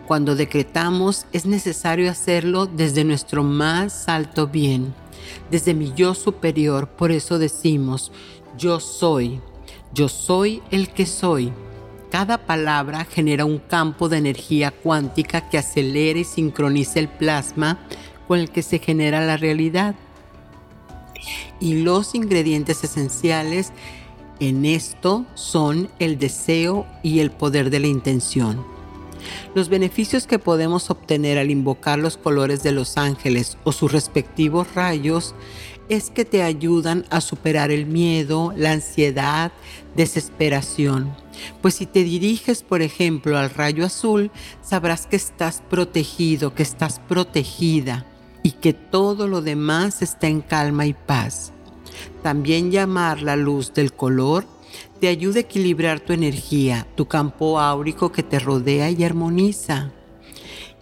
Cuando 0.08 0.36
decretamos 0.36 1.26
es 1.32 1.44
necesario 1.44 2.10
hacerlo 2.10 2.64
desde 2.64 3.04
nuestro 3.04 3.44
más 3.44 4.08
alto 4.08 4.46
bien, 4.46 4.94
desde 5.50 5.74
mi 5.74 5.92
yo 5.92 6.14
superior. 6.14 6.88
Por 6.88 7.12
eso 7.12 7.38
decimos, 7.38 8.10
yo 8.56 8.80
soy, 8.80 9.38
yo 9.92 10.08
soy 10.08 10.62
el 10.70 10.88
que 10.88 11.04
soy. 11.04 11.52
Cada 12.10 12.38
palabra 12.38 13.04
genera 13.04 13.44
un 13.44 13.58
campo 13.58 14.08
de 14.08 14.16
energía 14.16 14.70
cuántica 14.70 15.50
que 15.50 15.58
acelera 15.58 16.20
y 16.20 16.24
sincroniza 16.24 17.00
el 17.00 17.08
plasma 17.08 17.78
con 18.26 18.38
el 18.38 18.48
que 18.48 18.62
se 18.62 18.78
genera 18.78 19.26
la 19.26 19.36
realidad. 19.36 19.94
Y 21.60 21.82
los 21.82 22.14
ingredientes 22.14 22.82
esenciales 22.82 23.72
en 24.40 24.64
esto 24.64 25.26
son 25.34 25.90
el 25.98 26.18
deseo 26.18 26.86
y 27.02 27.18
el 27.18 27.30
poder 27.30 27.68
de 27.68 27.80
la 27.80 27.88
intención. 27.88 28.77
Los 29.54 29.68
beneficios 29.68 30.26
que 30.26 30.38
podemos 30.38 30.90
obtener 30.90 31.38
al 31.38 31.50
invocar 31.50 31.98
los 31.98 32.16
colores 32.16 32.62
de 32.62 32.72
los 32.72 32.96
ángeles 32.96 33.58
o 33.64 33.72
sus 33.72 33.92
respectivos 33.92 34.74
rayos 34.74 35.34
es 35.88 36.10
que 36.10 36.24
te 36.24 36.42
ayudan 36.42 37.04
a 37.10 37.20
superar 37.20 37.70
el 37.70 37.86
miedo, 37.86 38.52
la 38.56 38.72
ansiedad, 38.72 39.52
desesperación. 39.96 41.14
Pues 41.62 41.74
si 41.74 41.86
te 41.86 42.04
diriges, 42.04 42.62
por 42.62 42.82
ejemplo, 42.82 43.38
al 43.38 43.50
rayo 43.50 43.86
azul, 43.86 44.30
sabrás 44.60 45.06
que 45.06 45.16
estás 45.16 45.62
protegido, 45.68 46.54
que 46.54 46.62
estás 46.62 47.00
protegida 47.00 48.06
y 48.42 48.52
que 48.52 48.72
todo 48.72 49.26
lo 49.26 49.40
demás 49.40 50.02
está 50.02 50.26
en 50.26 50.40
calma 50.40 50.86
y 50.86 50.92
paz. 50.92 51.52
También 52.22 52.70
llamar 52.70 53.22
la 53.22 53.36
luz 53.36 53.72
del 53.72 53.92
color 53.92 54.46
te 55.00 55.08
ayuda 55.08 55.38
a 55.38 55.40
equilibrar 55.40 56.00
tu 56.00 56.12
energía, 56.12 56.86
tu 56.96 57.06
campo 57.06 57.60
áurico 57.60 58.10
que 58.12 58.22
te 58.22 58.38
rodea 58.38 58.90
y 58.90 59.04
armoniza. 59.04 59.90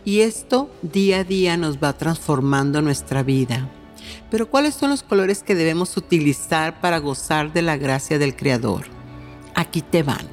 Y 0.05 0.21
esto 0.21 0.71
día 0.83 1.19
a 1.19 1.25
día 1.25 1.57
nos 1.57 1.79
va 1.79 1.93
transformando 1.93 2.81
nuestra 2.81 3.23
vida. 3.23 3.69
Pero 4.31 4.49
¿cuáles 4.49 4.75
son 4.75 4.91
los 4.91 5.03
colores 5.03 5.43
que 5.43 5.55
debemos 5.55 5.97
utilizar 5.97 6.81
para 6.81 6.99
gozar 6.99 7.53
de 7.53 7.63
la 7.63 7.77
gracia 7.77 8.19
del 8.19 8.37
Creador? 8.37 8.87
Aquí 9.55 9.83
te 9.83 10.03
van. 10.03 10.27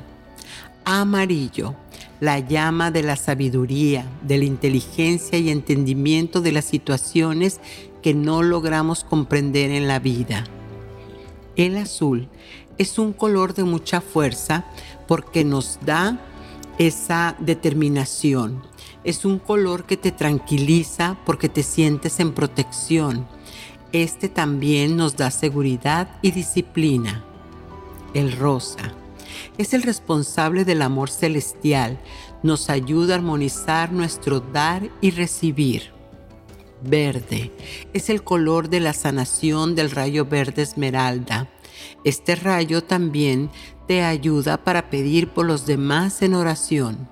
Amarillo, 0.85 1.75
la 2.19 2.39
llama 2.39 2.91
de 2.91 3.03
la 3.03 3.15
sabiduría, 3.15 4.05
de 4.21 4.37
la 4.37 4.45
inteligencia 4.45 5.39
y 5.39 5.49
entendimiento 5.49 6.41
de 6.41 6.51
las 6.51 6.65
situaciones 6.65 7.59
que 8.01 8.13
no 8.13 8.43
logramos 8.43 9.03
comprender 9.03 9.71
en 9.71 9.87
la 9.87 9.99
vida. 9.99 10.45
El 11.55 11.77
azul 11.77 12.29
es 12.77 12.99
un 12.99 13.13
color 13.13 13.53
de 13.53 13.63
mucha 13.63 14.01
fuerza 14.01 14.65
porque 15.07 15.43
nos 15.43 15.79
da 15.85 16.19
esa 16.77 17.35
determinación. 17.39 18.63
Es 19.03 19.25
un 19.25 19.39
color 19.39 19.85
que 19.85 19.97
te 19.97 20.11
tranquiliza 20.11 21.17
porque 21.25 21.49
te 21.49 21.63
sientes 21.63 22.19
en 22.19 22.33
protección. 22.33 23.27
Este 23.91 24.29
también 24.29 24.97
nos 24.97 25.15
da 25.15 25.29
seguridad 25.29 26.09
y 26.21 26.31
disciplina. 26.31 27.23
El 28.13 28.31
rosa 28.31 28.93
es 29.57 29.73
el 29.73 29.83
responsable 29.83 30.65
del 30.65 30.81
amor 30.81 31.09
celestial. 31.09 31.99
Nos 32.41 32.69
ayuda 32.69 33.13
a 33.13 33.17
armonizar 33.17 33.91
nuestro 33.91 34.39
dar 34.39 34.89
y 35.01 35.11
recibir. 35.11 35.91
Verde 36.81 37.51
es 37.93 38.09
el 38.09 38.23
color 38.23 38.69
de 38.69 38.81
la 38.81 38.93
sanación 38.93 39.75
del 39.75 39.91
rayo 39.91 40.25
verde 40.25 40.63
esmeralda. 40.63 41.49
Este 42.03 42.35
rayo 42.35 42.83
también 42.83 43.49
te 43.87 44.03
ayuda 44.03 44.63
para 44.63 44.89
pedir 44.89 45.29
por 45.29 45.45
los 45.45 45.65
demás 45.65 46.21
en 46.21 46.33
oración. 46.33 47.07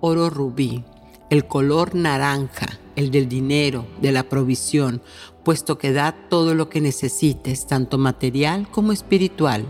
Oro 0.00 0.30
rubí, 0.30 0.84
el 1.30 1.46
color 1.46 1.94
naranja, 1.94 2.78
el 2.96 3.10
del 3.10 3.28
dinero, 3.28 3.86
de 4.00 4.12
la 4.12 4.24
provisión, 4.24 5.02
puesto 5.44 5.78
que 5.78 5.92
da 5.92 6.12
todo 6.28 6.54
lo 6.54 6.68
que 6.68 6.80
necesites, 6.80 7.66
tanto 7.66 7.98
material 7.98 8.68
como 8.70 8.92
espiritual. 8.92 9.64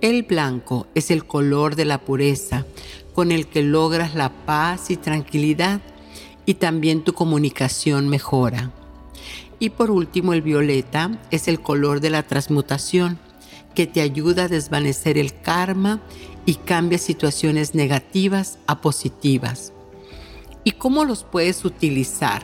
El 0.00 0.22
blanco 0.22 0.86
es 0.94 1.10
el 1.10 1.26
color 1.26 1.74
de 1.74 1.84
la 1.84 1.98
pureza, 1.98 2.64
con 3.12 3.32
el 3.32 3.48
que 3.48 3.62
logras 3.62 4.14
la 4.14 4.30
paz 4.46 4.90
y 4.90 4.96
tranquilidad 4.96 5.80
y 6.46 6.54
también 6.54 7.02
tu 7.02 7.12
comunicación 7.12 8.08
mejora. 8.08 8.70
Y 9.58 9.70
por 9.70 9.90
último, 9.90 10.32
el 10.32 10.42
violeta 10.42 11.18
es 11.32 11.48
el 11.48 11.60
color 11.60 12.00
de 12.00 12.10
la 12.10 12.22
transmutación, 12.22 13.18
que 13.78 13.86
te 13.86 14.00
ayuda 14.00 14.46
a 14.46 14.48
desvanecer 14.48 15.18
el 15.18 15.40
karma 15.40 16.00
y 16.44 16.56
cambia 16.56 16.98
situaciones 16.98 17.76
negativas 17.76 18.58
a 18.66 18.80
positivas. 18.80 19.72
¿Y 20.64 20.72
cómo 20.72 21.04
los 21.04 21.22
puedes 21.22 21.64
utilizar? 21.64 22.42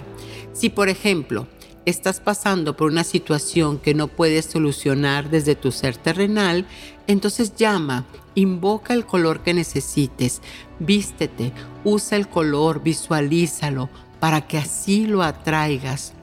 Si 0.52 0.70
por 0.70 0.88
ejemplo 0.88 1.48
estás 1.86 2.20
pasando 2.20 2.76
por 2.76 2.88
una 2.88 3.02
situación 3.02 3.80
que 3.80 3.94
no 3.94 4.06
puedes 4.06 4.44
solucionar 4.44 5.28
desde 5.28 5.56
tu 5.56 5.72
ser 5.72 5.96
terrenal, 5.96 6.68
entonces 7.08 7.56
llama, 7.56 8.06
invoca 8.36 8.94
el 8.94 9.04
color 9.04 9.42
que 9.42 9.54
necesites, 9.54 10.40
vístete, 10.78 11.52
usa 11.82 12.16
el 12.16 12.28
color, 12.28 12.80
visualízalo, 12.80 13.90
para 14.20 14.46
que 14.46 14.58
así 14.58 15.08
lo 15.08 15.24
atraigas, 15.24 16.13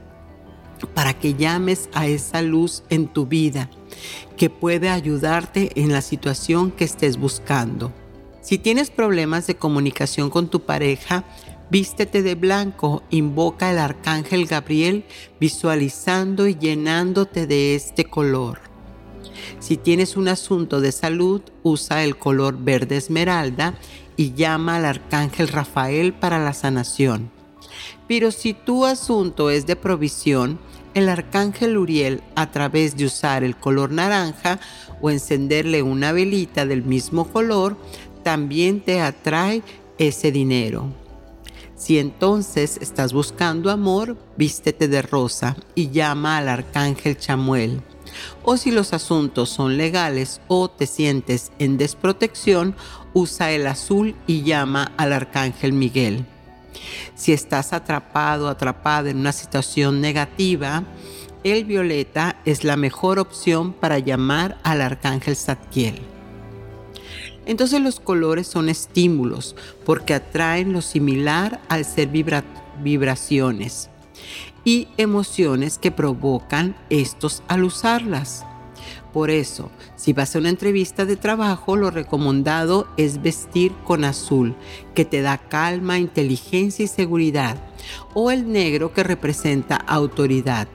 para 0.87 1.13
que 1.13 1.33
llames 1.33 1.89
a 1.93 2.07
esa 2.07 2.41
luz 2.41 2.83
en 2.89 3.07
tu 3.07 3.25
vida, 3.25 3.69
que 4.37 4.49
puede 4.49 4.89
ayudarte 4.89 5.71
en 5.75 5.91
la 5.91 6.01
situación 6.01 6.71
que 6.71 6.85
estés 6.85 7.17
buscando. 7.17 7.91
Si 8.41 8.57
tienes 8.57 8.89
problemas 8.89 9.47
de 9.47 9.55
comunicación 9.55 10.29
con 10.29 10.49
tu 10.49 10.61
pareja, 10.61 11.25
Vístete 11.71 12.21
de 12.21 12.35
blanco, 12.35 13.01
invoca 13.11 13.71
el 13.71 13.79
arcángel 13.79 14.45
Gabriel 14.45 15.05
visualizando 15.39 16.45
y 16.45 16.55
llenándote 16.55 17.47
de 17.47 17.75
este 17.75 18.03
color. 18.03 18.59
Si 19.59 19.77
tienes 19.77 20.17
un 20.17 20.27
asunto 20.27 20.81
de 20.81 20.91
salud, 20.91 21.41
usa 21.63 22.03
el 22.03 22.17
color 22.17 22.57
verde 22.57 22.97
esmeralda 22.97 23.75
y 24.17 24.33
llama 24.33 24.75
al 24.75 24.85
arcángel 24.85 25.47
Rafael 25.47 26.11
para 26.11 26.39
la 26.39 26.51
sanación. 26.51 27.31
Pero 28.05 28.31
si 28.31 28.53
tu 28.53 28.85
asunto 28.85 29.49
es 29.49 29.65
de 29.65 29.77
provisión, 29.77 30.59
el 30.93 31.09
arcángel 31.09 31.77
Uriel, 31.77 32.21
a 32.35 32.51
través 32.51 32.97
de 32.97 33.05
usar 33.05 33.43
el 33.43 33.55
color 33.55 33.91
naranja 33.91 34.59
o 35.01 35.09
encenderle 35.09 35.83
una 35.83 36.11
velita 36.11 36.65
del 36.65 36.83
mismo 36.83 37.27
color, 37.31 37.77
también 38.23 38.81
te 38.81 39.01
atrae 39.01 39.63
ese 39.97 40.31
dinero. 40.31 40.89
Si 41.75 41.97
entonces 41.97 42.77
estás 42.79 43.11
buscando 43.11 43.71
amor, 43.71 44.15
vístete 44.37 44.87
de 44.87 45.01
rosa 45.01 45.55
y 45.73 45.89
llama 45.89 46.37
al 46.37 46.47
arcángel 46.47 47.17
Chamuel. 47.17 47.81
O 48.43 48.57
si 48.57 48.69
los 48.69 48.93
asuntos 48.93 49.49
son 49.49 49.77
legales 49.77 50.41
o 50.47 50.69
te 50.69 50.85
sientes 50.85 51.51
en 51.57 51.77
desprotección, 51.77 52.75
usa 53.13 53.51
el 53.51 53.65
azul 53.65 54.15
y 54.27 54.43
llama 54.43 54.91
al 54.97 55.13
arcángel 55.13 55.73
Miguel. 55.73 56.25
Si 57.15 57.33
estás 57.33 57.73
atrapado, 57.73 58.47
atrapada 58.47 59.09
en 59.09 59.17
una 59.17 59.31
situación 59.31 60.01
negativa, 60.01 60.83
el 61.43 61.65
violeta 61.65 62.39
es 62.45 62.63
la 62.63 62.77
mejor 62.77 63.19
opción 63.19 63.73
para 63.73 63.99
llamar 63.99 64.57
al 64.63 64.81
arcángel 64.81 65.35
Zadkiel. 65.35 65.99
Entonces 67.45 67.81
los 67.81 67.99
colores 67.99 68.47
son 68.47 68.69
estímulos 68.69 69.55
porque 69.85 70.13
atraen 70.13 70.73
lo 70.73 70.81
similar 70.81 71.59
al 71.69 71.85
ser 71.85 72.09
vibraciones 72.83 73.89
y 74.63 74.87
emociones 74.97 75.79
que 75.79 75.91
provocan 75.91 76.75
estos 76.89 77.41
al 77.47 77.63
usarlas. 77.63 78.45
Por 79.13 79.29
eso, 79.29 79.71
si 79.95 80.13
vas 80.13 80.35
a 80.35 80.39
una 80.39 80.49
entrevista 80.49 81.05
de 81.05 81.17
trabajo, 81.17 81.75
lo 81.75 81.91
recomendado 81.91 82.87
es 82.95 83.21
vestir 83.21 83.73
con 83.83 84.05
azul, 84.05 84.55
que 84.95 85.03
te 85.03 85.21
da 85.21 85.37
calma, 85.37 85.99
inteligencia 85.99 86.85
y 86.85 86.87
seguridad, 86.87 87.57
o 88.13 88.31
el 88.31 88.49
negro 88.51 88.93
que 88.93 89.03
representa 89.03 89.75
autoridad, 89.75 90.69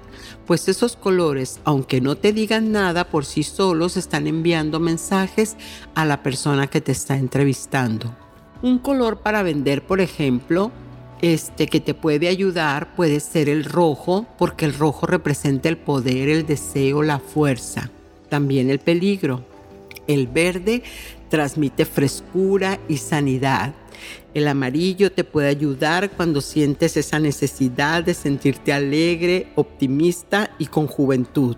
pues 0.46 0.68
esos 0.68 0.96
colores, 0.96 1.60
aunque 1.64 2.00
no 2.00 2.16
te 2.16 2.32
digan 2.32 2.72
nada 2.72 3.08
por 3.08 3.24
sí 3.24 3.42
solos, 3.42 3.96
están 3.96 4.26
enviando 4.26 4.80
mensajes 4.80 5.56
a 5.94 6.04
la 6.04 6.22
persona 6.22 6.66
que 6.66 6.80
te 6.80 6.92
está 6.92 7.16
entrevistando. 7.16 8.14
Un 8.62 8.78
color 8.78 9.18
para 9.18 9.42
vender, 9.42 9.84
por 9.84 10.00
ejemplo, 10.00 10.72
este 11.22 11.66
que 11.66 11.80
te 11.80 11.94
puede 11.94 12.28
ayudar 12.28 12.94
puede 12.94 13.20
ser 13.20 13.48
el 13.48 13.64
rojo, 13.64 14.26
porque 14.38 14.66
el 14.66 14.74
rojo 14.74 15.06
representa 15.06 15.68
el 15.68 15.78
poder, 15.78 16.28
el 16.28 16.46
deseo, 16.46 17.02
la 17.02 17.18
fuerza, 17.18 17.90
también 18.28 18.70
el 18.70 18.78
peligro. 18.78 19.44
El 20.06 20.26
verde 20.26 20.82
transmite 21.28 21.84
frescura 21.84 22.78
y 22.88 22.98
sanidad. 22.98 23.74
El 24.34 24.48
amarillo 24.48 25.10
te 25.10 25.24
puede 25.24 25.48
ayudar 25.48 26.10
cuando 26.10 26.40
sientes 26.40 26.96
esa 26.96 27.18
necesidad 27.18 28.04
de 28.04 28.14
sentirte 28.14 28.72
alegre, 28.72 29.48
optimista 29.54 30.50
y 30.58 30.66
con 30.66 30.86
juventud. 30.86 31.56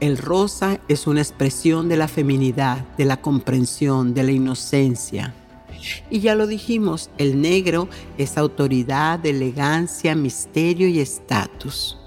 El 0.00 0.18
rosa 0.18 0.80
es 0.88 1.06
una 1.06 1.20
expresión 1.20 1.88
de 1.88 1.96
la 1.96 2.08
feminidad, 2.08 2.78
de 2.96 3.04
la 3.04 3.20
comprensión, 3.20 4.14
de 4.14 4.24
la 4.24 4.32
inocencia. 4.32 5.34
Y 6.10 6.20
ya 6.20 6.34
lo 6.34 6.46
dijimos, 6.46 7.10
el 7.18 7.40
negro 7.40 7.88
es 8.18 8.38
autoridad, 8.38 9.24
elegancia, 9.24 10.14
misterio 10.14 10.88
y 10.88 11.00
estatus. 11.00 11.98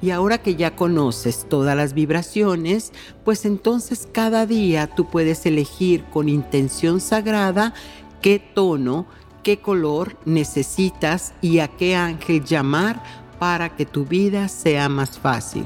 Y 0.00 0.10
ahora 0.10 0.38
que 0.38 0.56
ya 0.56 0.76
conoces 0.76 1.46
todas 1.48 1.76
las 1.76 1.94
vibraciones, 1.94 2.92
pues 3.24 3.44
entonces 3.44 4.08
cada 4.10 4.46
día 4.46 4.86
tú 4.86 5.06
puedes 5.06 5.44
elegir 5.46 6.04
con 6.04 6.28
intención 6.28 7.00
sagrada 7.00 7.74
qué 8.22 8.38
tono, 8.38 9.06
qué 9.42 9.60
color 9.60 10.16
necesitas 10.24 11.34
y 11.40 11.60
a 11.60 11.68
qué 11.68 11.96
ángel 11.96 12.44
llamar 12.44 13.02
para 13.38 13.76
que 13.76 13.86
tu 13.86 14.04
vida 14.04 14.48
sea 14.48 14.88
más 14.88 15.18
fácil. 15.18 15.64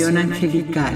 Angelical. 0.00 0.94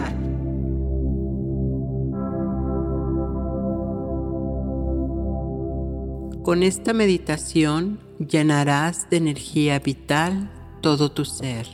Con 6.43 6.63
esta 6.63 6.95
meditación 6.95 8.01
llenarás 8.19 9.11
de 9.11 9.19
energía 9.19 9.79
vital 9.81 10.51
todo 10.81 11.13
tu 11.13 11.27
ser. 11.27 11.67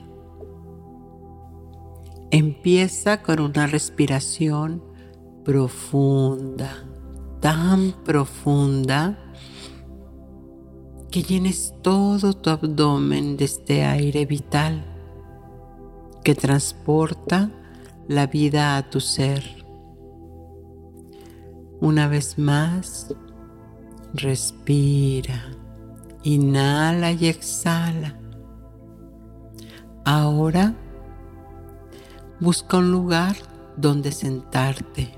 Empieza 2.33 3.23
con 3.23 3.39
una 3.41 3.69
respiración 3.69 4.83
profunda, 5.45 6.85
tan 7.41 7.93
profunda 8.05 9.33
que 11.11 11.23
llenes 11.23 11.73
todo 11.83 12.33
tu 12.33 12.51
abdomen 12.51 13.37
de 13.37 13.45
este 13.45 13.85
aire 13.85 14.27
vital 14.27 14.92
que 16.23 16.35
transporta 16.35 17.51
la 18.09 18.27
vida 18.27 18.77
a 18.77 18.89
tu 18.89 19.01
ser. 19.01 19.43
Una 21.81 22.07
vez 22.07 22.39
más, 22.39 23.15
respira, 24.15 25.43
inhala 26.23 27.13
y 27.13 27.27
exhala. 27.27 28.19
Ahora 30.05 30.75
busca 32.41 32.79
un 32.79 32.91
lugar 32.91 33.37
donde 33.77 34.13
sentarte 34.13 35.17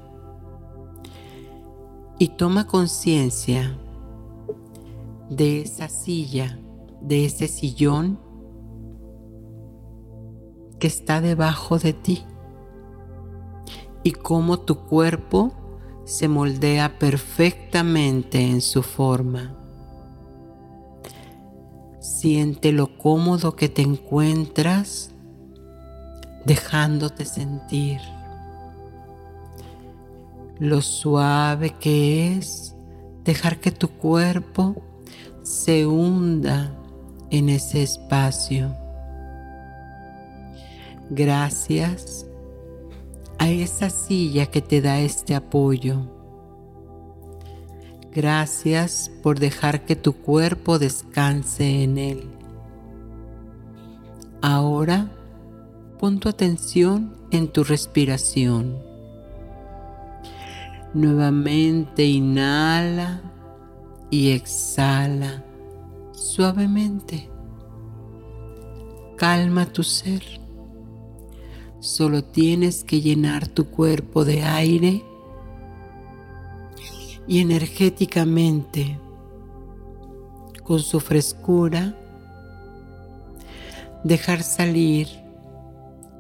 y 2.19 2.29
toma 2.29 2.67
conciencia 2.67 3.77
de 5.29 5.63
esa 5.63 5.89
silla, 5.89 6.59
de 7.01 7.25
ese 7.27 7.49
sillón 7.49 8.24
está 10.87 11.21
debajo 11.21 11.79
de 11.79 11.93
ti 11.93 12.25
y 14.03 14.13
cómo 14.13 14.59
tu 14.61 14.87
cuerpo 14.87 15.53
se 16.05 16.29
moldea 16.29 16.99
perfectamente 16.99 18.41
en 18.41 18.61
su 18.61 18.83
forma. 18.83 19.57
Siente 22.01 22.73
lo 22.73 22.99
cómodo 22.99 23.57
que 23.57 23.69
te 23.69 23.83
encuentras 23.83 25.11
dejándote 26.45 27.25
sentir. 27.25 28.01
Lo 30.59 30.83
suave 30.83 31.71
que 31.71 32.37
es 32.37 32.77
dejar 33.25 33.59
que 33.59 33.73
tu 33.73 33.89
cuerpo 33.89 34.77
se 35.43 35.87
hunda 35.87 36.73
en 37.31 37.49
ese 37.49 37.83
espacio. 37.83 38.84
Gracias 41.11 42.27
a 43.39 43.51
esa 43.51 43.91
silla 43.91 44.47
que 44.47 44.63
te 44.63 44.81
da 44.81 45.01
este 45.01 45.35
apoyo. 45.35 46.09
Gracias 48.13 49.11
por 49.23 49.39
dejar 49.39 49.85
que 49.85 49.97
tu 49.97 50.15
cuerpo 50.15 50.79
descanse 50.79 51.83
en 51.83 51.99
él. 51.99 52.31
Ahora 54.41 55.11
pon 55.99 56.21
tu 56.21 56.29
atención 56.29 57.17
en 57.31 57.49
tu 57.49 57.65
respiración. 57.65 58.79
Nuevamente 60.95 62.05
inhala 62.05 63.21
y 64.11 64.31
exhala 64.31 65.43
suavemente. 66.13 67.29
Calma 69.17 69.67
tu 69.67 69.83
ser. 69.83 70.44
Solo 71.85 72.25
tienes 72.25 72.83
que 72.83 73.03
llenar 73.03 73.47
tu 73.47 73.67
cuerpo 73.67 74.25
de 74.25 74.43
aire 74.43 75.05
y 77.29 77.41
energéticamente 77.41 78.99
con 80.63 80.81
su 80.81 80.99
frescura 80.99 81.95
dejar 84.03 84.43
salir 84.43 85.09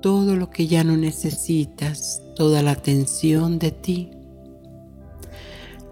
todo 0.02 0.36
lo 0.36 0.50
que 0.50 0.66
ya 0.66 0.84
no 0.84 0.98
necesitas, 0.98 2.20
toda 2.36 2.60
la 2.60 2.74
tensión 2.74 3.58
de 3.58 3.70
ti. 3.70 4.10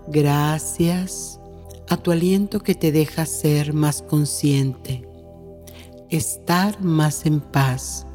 Gracias 0.07 1.41
a 1.89 1.97
tu 1.97 2.11
aliento 2.11 2.61
que 2.61 2.75
te 2.75 2.93
deja 2.93 3.25
ser 3.25 3.73
más 3.73 4.03
consciente, 4.03 5.09
estar 6.11 6.79
más 6.83 7.25
en 7.25 7.41
paz 7.41 8.07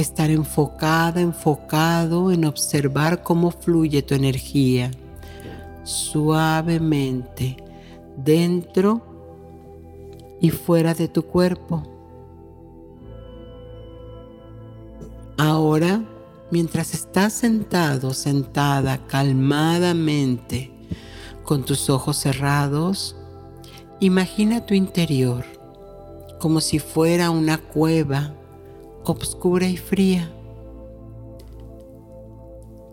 estar 0.00 0.30
enfocada, 0.30 1.20
enfocado 1.20 2.32
en 2.32 2.44
observar 2.44 3.22
cómo 3.22 3.50
fluye 3.50 4.02
tu 4.02 4.14
energía 4.14 4.90
suavemente 5.82 7.56
dentro 8.16 9.02
y 10.40 10.50
fuera 10.50 10.94
de 10.94 11.08
tu 11.08 11.22
cuerpo. 11.22 11.82
Ahora, 15.36 16.02
mientras 16.50 16.94
estás 16.94 17.32
sentado, 17.32 18.12
sentada 18.12 19.06
calmadamente, 19.06 20.70
con 21.44 21.64
tus 21.64 21.90
ojos 21.90 22.16
cerrados, 22.16 23.16
imagina 24.00 24.66
tu 24.66 24.74
interior 24.74 25.44
como 26.38 26.60
si 26.60 26.78
fuera 26.78 27.30
una 27.30 27.58
cueva 27.58 28.34
obscura 29.10 29.66
y 29.66 29.76
fría. 29.76 30.30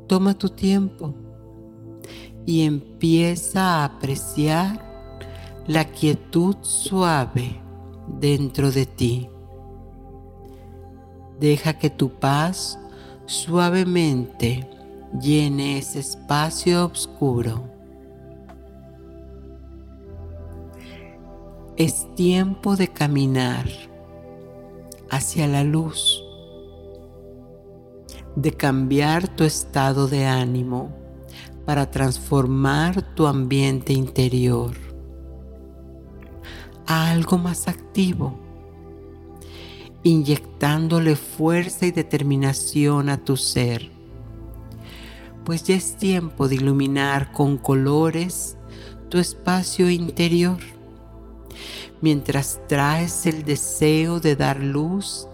Toma 0.08 0.34
tu 0.34 0.50
tiempo 0.50 1.14
y 2.46 2.64
empieza 2.64 3.62
a 3.62 3.86
apreciar 3.86 4.86
la 5.68 5.86
quietud 5.86 6.56
suave 6.62 7.62
dentro 8.08 8.72
de 8.72 8.86
ti. 8.86 9.30
Deja 11.40 11.78
que 11.78 11.90
tu 11.90 12.10
paz 12.10 12.80
suavemente 13.26 14.68
llene 15.22 15.78
ese 15.78 16.00
espacio 16.00 16.86
oscuro. 16.86 17.70
Es 21.76 22.08
tiempo 22.16 22.76
de 22.76 22.88
caminar 22.88 23.68
hacia 25.10 25.48
la 25.48 25.64
luz, 25.64 26.24
de 28.36 28.52
cambiar 28.52 29.28
tu 29.28 29.44
estado 29.44 30.08
de 30.08 30.26
ánimo 30.26 30.96
para 31.66 31.90
transformar 31.92 33.02
tu 33.16 33.28
ambiente 33.28 33.94
interior 33.94 34.76
a 36.86 37.12
algo 37.12 37.38
más 37.38 37.68
activo, 37.68 38.38
inyectándole 40.04 41.16
fuerza 41.16 41.86
y 41.86 41.92
determinación 41.92 43.10
a 43.10 43.18
tu 43.18 43.36
ser, 43.36 43.92
pues 45.44 45.64
ya 45.64 45.76
es 45.76 45.98
tiempo 45.98 46.48
de 46.48 46.56
iluminar 46.56 47.32
con 47.32 47.58
colores 47.58 48.58
tu 49.10 49.18
espacio 49.18 49.90
interior 49.90 50.60
mientras 52.02 52.60
traes 52.68 53.26
el 53.26 53.44
deseo 53.44 54.20
de 54.20 54.36
dar 54.36 54.60
luz, 54.60 55.28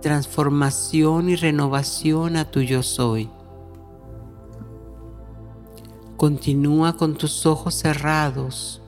transformación 0.00 1.28
y 1.28 1.36
renovación 1.36 2.36
a 2.36 2.50
tu 2.50 2.60
yo 2.60 2.82
soy. 2.82 3.30
Continúa 6.16 6.96
con 6.96 7.14
tus 7.14 7.46
ojos 7.46 7.74
cerrados. 7.74 8.80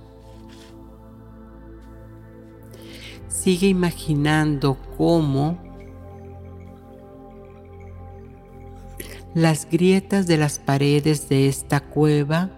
Sigue 3.28 3.66
imaginando 3.68 4.78
cómo 4.96 5.58
las 9.34 9.68
grietas 9.68 10.26
de 10.28 10.38
las 10.38 10.60
paredes 10.60 11.28
de 11.28 11.48
esta 11.48 11.80
cueva 11.80 12.50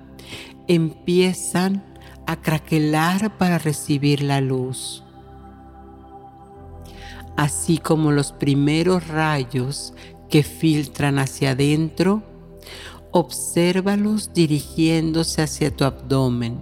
empiezan 0.68 1.82
a 2.26 2.36
craquelar 2.36 3.38
para 3.38 3.58
recibir 3.58 4.22
la 4.22 4.40
luz. 4.40 5.02
Así 7.36 7.78
como 7.78 8.12
los 8.12 8.32
primeros 8.32 9.08
rayos 9.08 9.94
que 10.28 10.42
filtran 10.42 11.18
hacia 11.18 11.52
adentro, 11.52 12.22
obsérvalos 13.12 14.32
dirigiéndose 14.32 15.42
hacia 15.42 15.74
tu 15.74 15.84
abdomen. 15.84 16.60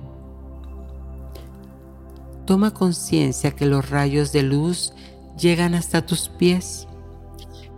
Toma 2.46 2.74
conciencia 2.74 3.53
que 3.53 3.66
los 3.66 3.88
rayos 3.88 4.33
de 4.33 4.42
luz 4.42 4.92
llegan 5.38 5.74
hasta 5.74 6.05
tus 6.05 6.29
pies, 6.29 6.87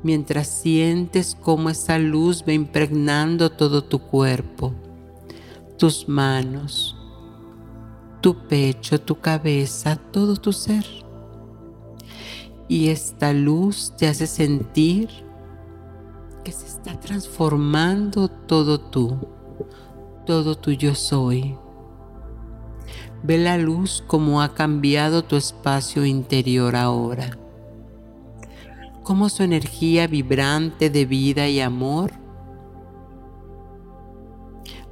mientras 0.02 0.48
sientes 0.48 1.36
cómo 1.40 1.70
esa 1.70 1.98
luz 1.98 2.44
va 2.46 2.52
impregnando 2.52 3.50
todo 3.50 3.84
tu 3.84 4.00
cuerpo, 4.00 4.74
tus 5.78 6.08
manos, 6.08 6.95
tu 8.26 8.34
pecho, 8.34 9.00
tu 9.00 9.20
cabeza, 9.20 9.94
todo 9.94 10.34
tu 10.34 10.52
ser. 10.52 10.84
Y 12.66 12.88
esta 12.88 13.32
luz 13.32 13.94
te 13.96 14.08
hace 14.08 14.26
sentir 14.26 15.08
que 16.42 16.50
se 16.50 16.66
está 16.66 16.98
transformando 16.98 18.26
todo 18.26 18.80
tú, 18.80 19.16
todo 20.26 20.56
tu 20.56 20.72
yo 20.72 20.96
soy. 20.96 21.56
Ve 23.22 23.38
la 23.38 23.58
luz 23.58 24.02
como 24.08 24.42
ha 24.42 24.54
cambiado 24.54 25.22
tu 25.22 25.36
espacio 25.36 26.04
interior 26.04 26.74
ahora. 26.74 27.38
Cómo 29.04 29.28
su 29.28 29.44
energía 29.44 30.08
vibrante 30.08 30.90
de 30.90 31.04
vida 31.04 31.46
y 31.46 31.60
amor 31.60 32.12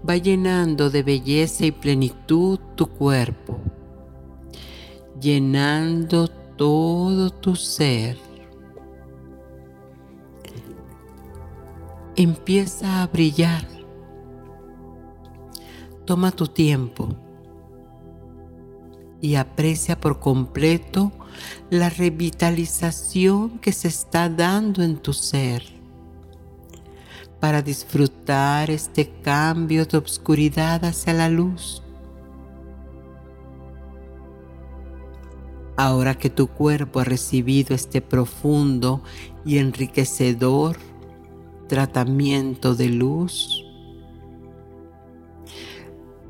va 0.08 0.16
llenando 0.16 0.90
de 0.90 1.02
belleza 1.02 1.64
y 1.64 1.72
plenitud 1.72 2.58
tu 2.74 2.86
cuerpo, 2.86 3.58
llenando 5.20 6.28
todo 6.28 7.30
tu 7.30 7.56
ser. 7.56 8.18
Empieza 12.16 13.02
a 13.02 13.06
brillar. 13.06 13.66
Toma 16.04 16.30
tu 16.30 16.46
tiempo 16.46 17.08
y 19.20 19.36
aprecia 19.36 19.98
por 19.98 20.20
completo 20.20 21.10
la 21.70 21.88
revitalización 21.88 23.58
que 23.58 23.72
se 23.72 23.88
está 23.88 24.28
dando 24.28 24.82
en 24.82 24.98
tu 24.98 25.14
ser 25.14 25.73
para 27.40 27.62
disfrutar 27.62 28.70
este 28.70 29.08
cambio 29.22 29.84
de 29.86 29.98
obscuridad 29.98 30.84
hacia 30.84 31.12
la 31.12 31.28
luz. 31.28 31.82
Ahora 35.76 36.16
que 36.16 36.30
tu 36.30 36.46
cuerpo 36.46 37.00
ha 37.00 37.04
recibido 37.04 37.74
este 37.74 38.00
profundo 38.00 39.02
y 39.44 39.58
enriquecedor 39.58 40.76
tratamiento 41.68 42.74
de 42.74 42.88
luz, 42.90 43.64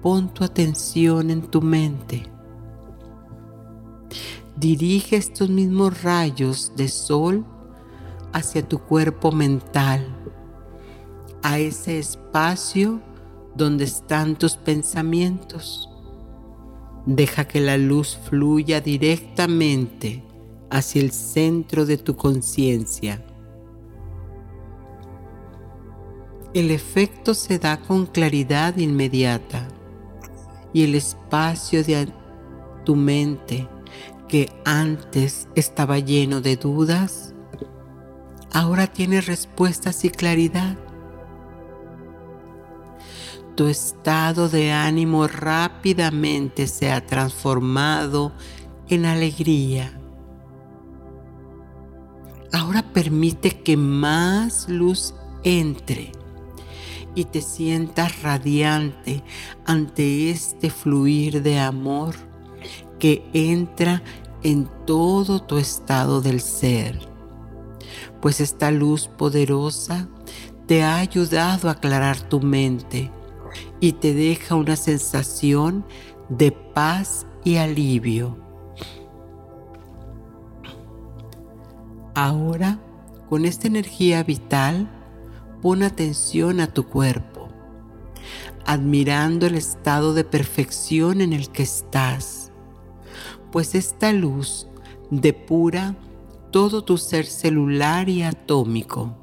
pon 0.02 0.32
tu 0.32 0.44
atención 0.44 1.30
en 1.30 1.42
tu 1.42 1.60
mente 1.60 2.34
dirige 4.56 5.16
estos 5.16 5.50
mismos 5.50 6.02
rayos 6.02 6.72
de 6.76 6.88
sol 6.88 7.44
hacia 8.32 8.66
tu 8.66 8.78
cuerpo 8.78 9.32
mental, 9.32 10.13
a 11.44 11.58
ese 11.58 11.98
espacio 11.98 13.02
donde 13.54 13.84
están 13.84 14.34
tus 14.36 14.56
pensamientos. 14.56 15.90
Deja 17.04 17.46
que 17.46 17.60
la 17.60 17.76
luz 17.76 18.18
fluya 18.30 18.80
directamente 18.80 20.24
hacia 20.70 21.02
el 21.02 21.12
centro 21.12 21.84
de 21.84 21.98
tu 21.98 22.16
conciencia. 22.16 23.22
El 26.54 26.70
efecto 26.70 27.34
se 27.34 27.58
da 27.58 27.76
con 27.78 28.06
claridad 28.06 28.78
inmediata 28.78 29.68
y 30.72 30.84
el 30.84 30.94
espacio 30.94 31.84
de 31.84 32.10
tu 32.86 32.96
mente 32.96 33.68
que 34.28 34.50
antes 34.64 35.46
estaba 35.54 35.98
lleno 35.98 36.40
de 36.40 36.56
dudas, 36.56 37.34
ahora 38.50 38.86
tiene 38.86 39.20
respuestas 39.20 40.06
y 40.06 40.10
claridad. 40.10 40.78
Tu 43.54 43.68
estado 43.68 44.48
de 44.48 44.72
ánimo 44.72 45.28
rápidamente 45.28 46.66
se 46.66 46.90
ha 46.90 47.06
transformado 47.06 48.32
en 48.88 49.06
alegría. 49.06 49.96
Ahora 52.52 52.82
permite 52.92 53.62
que 53.62 53.76
más 53.76 54.68
luz 54.68 55.14
entre 55.44 56.10
y 57.14 57.26
te 57.26 57.40
sientas 57.42 58.22
radiante 58.22 59.22
ante 59.66 60.30
este 60.30 60.68
fluir 60.70 61.42
de 61.42 61.60
amor 61.60 62.16
que 62.98 63.24
entra 63.32 64.02
en 64.42 64.68
todo 64.84 65.40
tu 65.40 65.58
estado 65.58 66.20
del 66.20 66.40
ser, 66.40 66.98
pues 68.20 68.40
esta 68.40 68.72
luz 68.72 69.06
poderosa 69.06 70.08
te 70.66 70.82
ha 70.82 70.96
ayudado 70.96 71.68
a 71.68 71.72
aclarar 71.72 72.20
tu 72.20 72.40
mente 72.40 73.12
y 73.84 73.92
te 73.92 74.14
deja 74.14 74.54
una 74.54 74.76
sensación 74.76 75.84
de 76.30 76.52
paz 76.52 77.26
y 77.44 77.56
alivio. 77.56 78.38
Ahora, 82.14 82.80
con 83.28 83.44
esta 83.44 83.66
energía 83.66 84.22
vital, 84.22 84.88
pon 85.60 85.82
atención 85.82 86.60
a 86.60 86.72
tu 86.72 86.88
cuerpo, 86.88 87.50
admirando 88.64 89.46
el 89.46 89.54
estado 89.54 90.14
de 90.14 90.24
perfección 90.24 91.20
en 91.20 91.34
el 91.34 91.50
que 91.50 91.64
estás 91.64 92.52
pues 93.52 93.74
esta 93.76 94.12
luz 94.12 94.66
depura 95.10 95.94
todo 96.50 96.82
tu 96.82 96.96
ser 96.96 97.26
celular 97.26 98.08
y 98.08 98.22
atómico. 98.22 99.14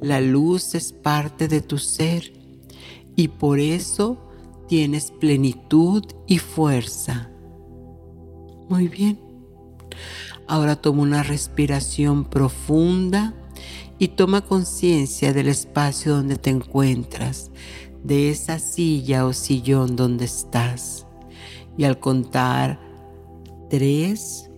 La 0.00 0.20
luz 0.20 0.76
es 0.76 0.92
parte 0.92 1.48
de 1.48 1.60
tu 1.60 1.78
ser 1.78 2.37
y 3.18 3.26
por 3.26 3.58
eso 3.58 4.16
tienes 4.68 5.10
plenitud 5.10 6.04
y 6.28 6.38
fuerza. 6.38 7.28
Muy 8.68 8.86
bien. 8.86 9.18
Ahora 10.46 10.76
toma 10.76 11.02
una 11.02 11.24
respiración 11.24 12.24
profunda 12.24 13.34
y 13.98 14.08
toma 14.08 14.42
conciencia 14.42 15.32
del 15.32 15.48
espacio 15.48 16.14
donde 16.14 16.36
te 16.36 16.50
encuentras, 16.50 17.50
de 18.04 18.30
esa 18.30 18.60
silla 18.60 19.26
o 19.26 19.32
sillón 19.32 19.96
donde 19.96 20.26
estás 20.26 21.08
y 21.76 21.82
al 21.82 21.98
contar 21.98 22.78
tres, 23.68 24.48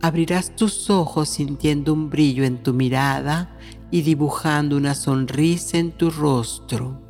abrirás 0.00 0.54
tus 0.54 0.88
ojos 0.88 1.30
sintiendo 1.30 1.92
un 1.92 2.10
brillo 2.10 2.44
en 2.44 2.62
tu 2.62 2.72
mirada 2.72 3.56
y 3.90 4.02
dibujando 4.02 4.76
una 4.76 4.94
sonrisa 4.94 5.78
en 5.78 5.92
tu 5.92 6.10
rostro. 6.10 7.00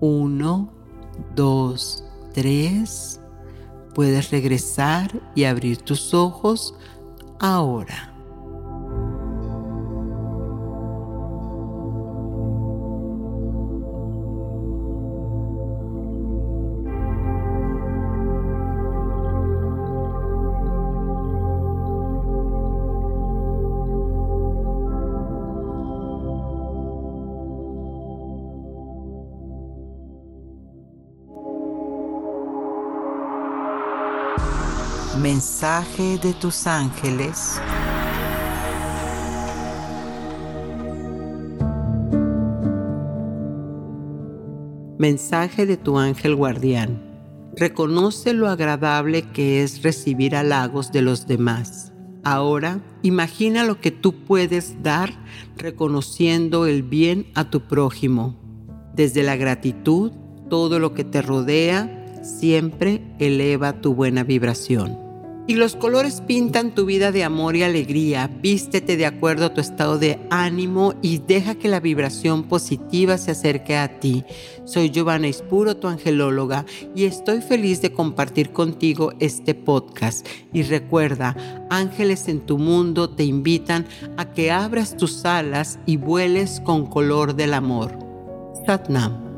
Uno, 0.00 0.72
dos, 1.34 2.04
tres. 2.32 3.20
Puedes 3.94 4.30
regresar 4.30 5.20
y 5.34 5.44
abrir 5.44 5.78
tus 5.78 6.14
ojos 6.14 6.74
ahora. 7.38 8.09
Mensaje 35.60 36.16
de 36.16 36.32
tus 36.32 36.66
ángeles. 36.66 37.60
Mensaje 44.96 45.66
de 45.66 45.76
tu 45.76 45.98
ángel 45.98 46.34
guardián. 46.34 47.02
Reconoce 47.58 48.32
lo 48.32 48.48
agradable 48.48 49.30
que 49.32 49.62
es 49.62 49.82
recibir 49.82 50.34
halagos 50.34 50.92
de 50.92 51.02
los 51.02 51.26
demás. 51.26 51.92
Ahora 52.24 52.80
imagina 53.02 53.62
lo 53.62 53.82
que 53.82 53.90
tú 53.90 54.14
puedes 54.24 54.82
dar 54.82 55.12
reconociendo 55.58 56.64
el 56.64 56.82
bien 56.82 57.26
a 57.34 57.50
tu 57.50 57.60
prójimo. 57.60 58.34
Desde 58.94 59.22
la 59.22 59.36
gratitud, 59.36 60.12
todo 60.48 60.78
lo 60.78 60.94
que 60.94 61.04
te 61.04 61.20
rodea 61.20 62.22
siempre 62.22 63.14
eleva 63.18 63.82
tu 63.82 63.94
buena 63.94 64.24
vibración. 64.24 65.09
Y 65.50 65.54
los 65.54 65.74
colores 65.74 66.22
pintan 66.24 66.76
tu 66.76 66.84
vida 66.84 67.10
de 67.10 67.24
amor 67.24 67.56
y 67.56 67.64
alegría. 67.64 68.30
Vístete 68.40 68.96
de 68.96 69.04
acuerdo 69.04 69.46
a 69.46 69.52
tu 69.52 69.60
estado 69.60 69.98
de 69.98 70.20
ánimo 70.30 70.94
y 71.02 71.18
deja 71.18 71.56
que 71.56 71.66
la 71.66 71.80
vibración 71.80 72.44
positiva 72.44 73.18
se 73.18 73.32
acerque 73.32 73.76
a 73.76 73.98
ti. 73.98 74.22
Soy 74.64 74.90
Giovanna 74.90 75.26
Ispuro, 75.26 75.76
tu 75.76 75.88
angelóloga, 75.88 76.66
y 76.94 77.06
estoy 77.06 77.40
feliz 77.40 77.82
de 77.82 77.92
compartir 77.92 78.52
contigo 78.52 79.12
este 79.18 79.56
podcast. 79.56 80.24
Y 80.52 80.62
recuerda, 80.62 81.34
ángeles 81.68 82.28
en 82.28 82.46
tu 82.46 82.56
mundo 82.56 83.10
te 83.10 83.24
invitan 83.24 83.88
a 84.16 84.32
que 84.32 84.52
abras 84.52 84.96
tus 84.96 85.24
alas 85.24 85.80
y 85.84 85.96
vueles 85.96 86.60
con 86.64 86.86
color 86.86 87.34
del 87.34 87.54
amor. 87.54 87.98
Satnam. 88.66 89.29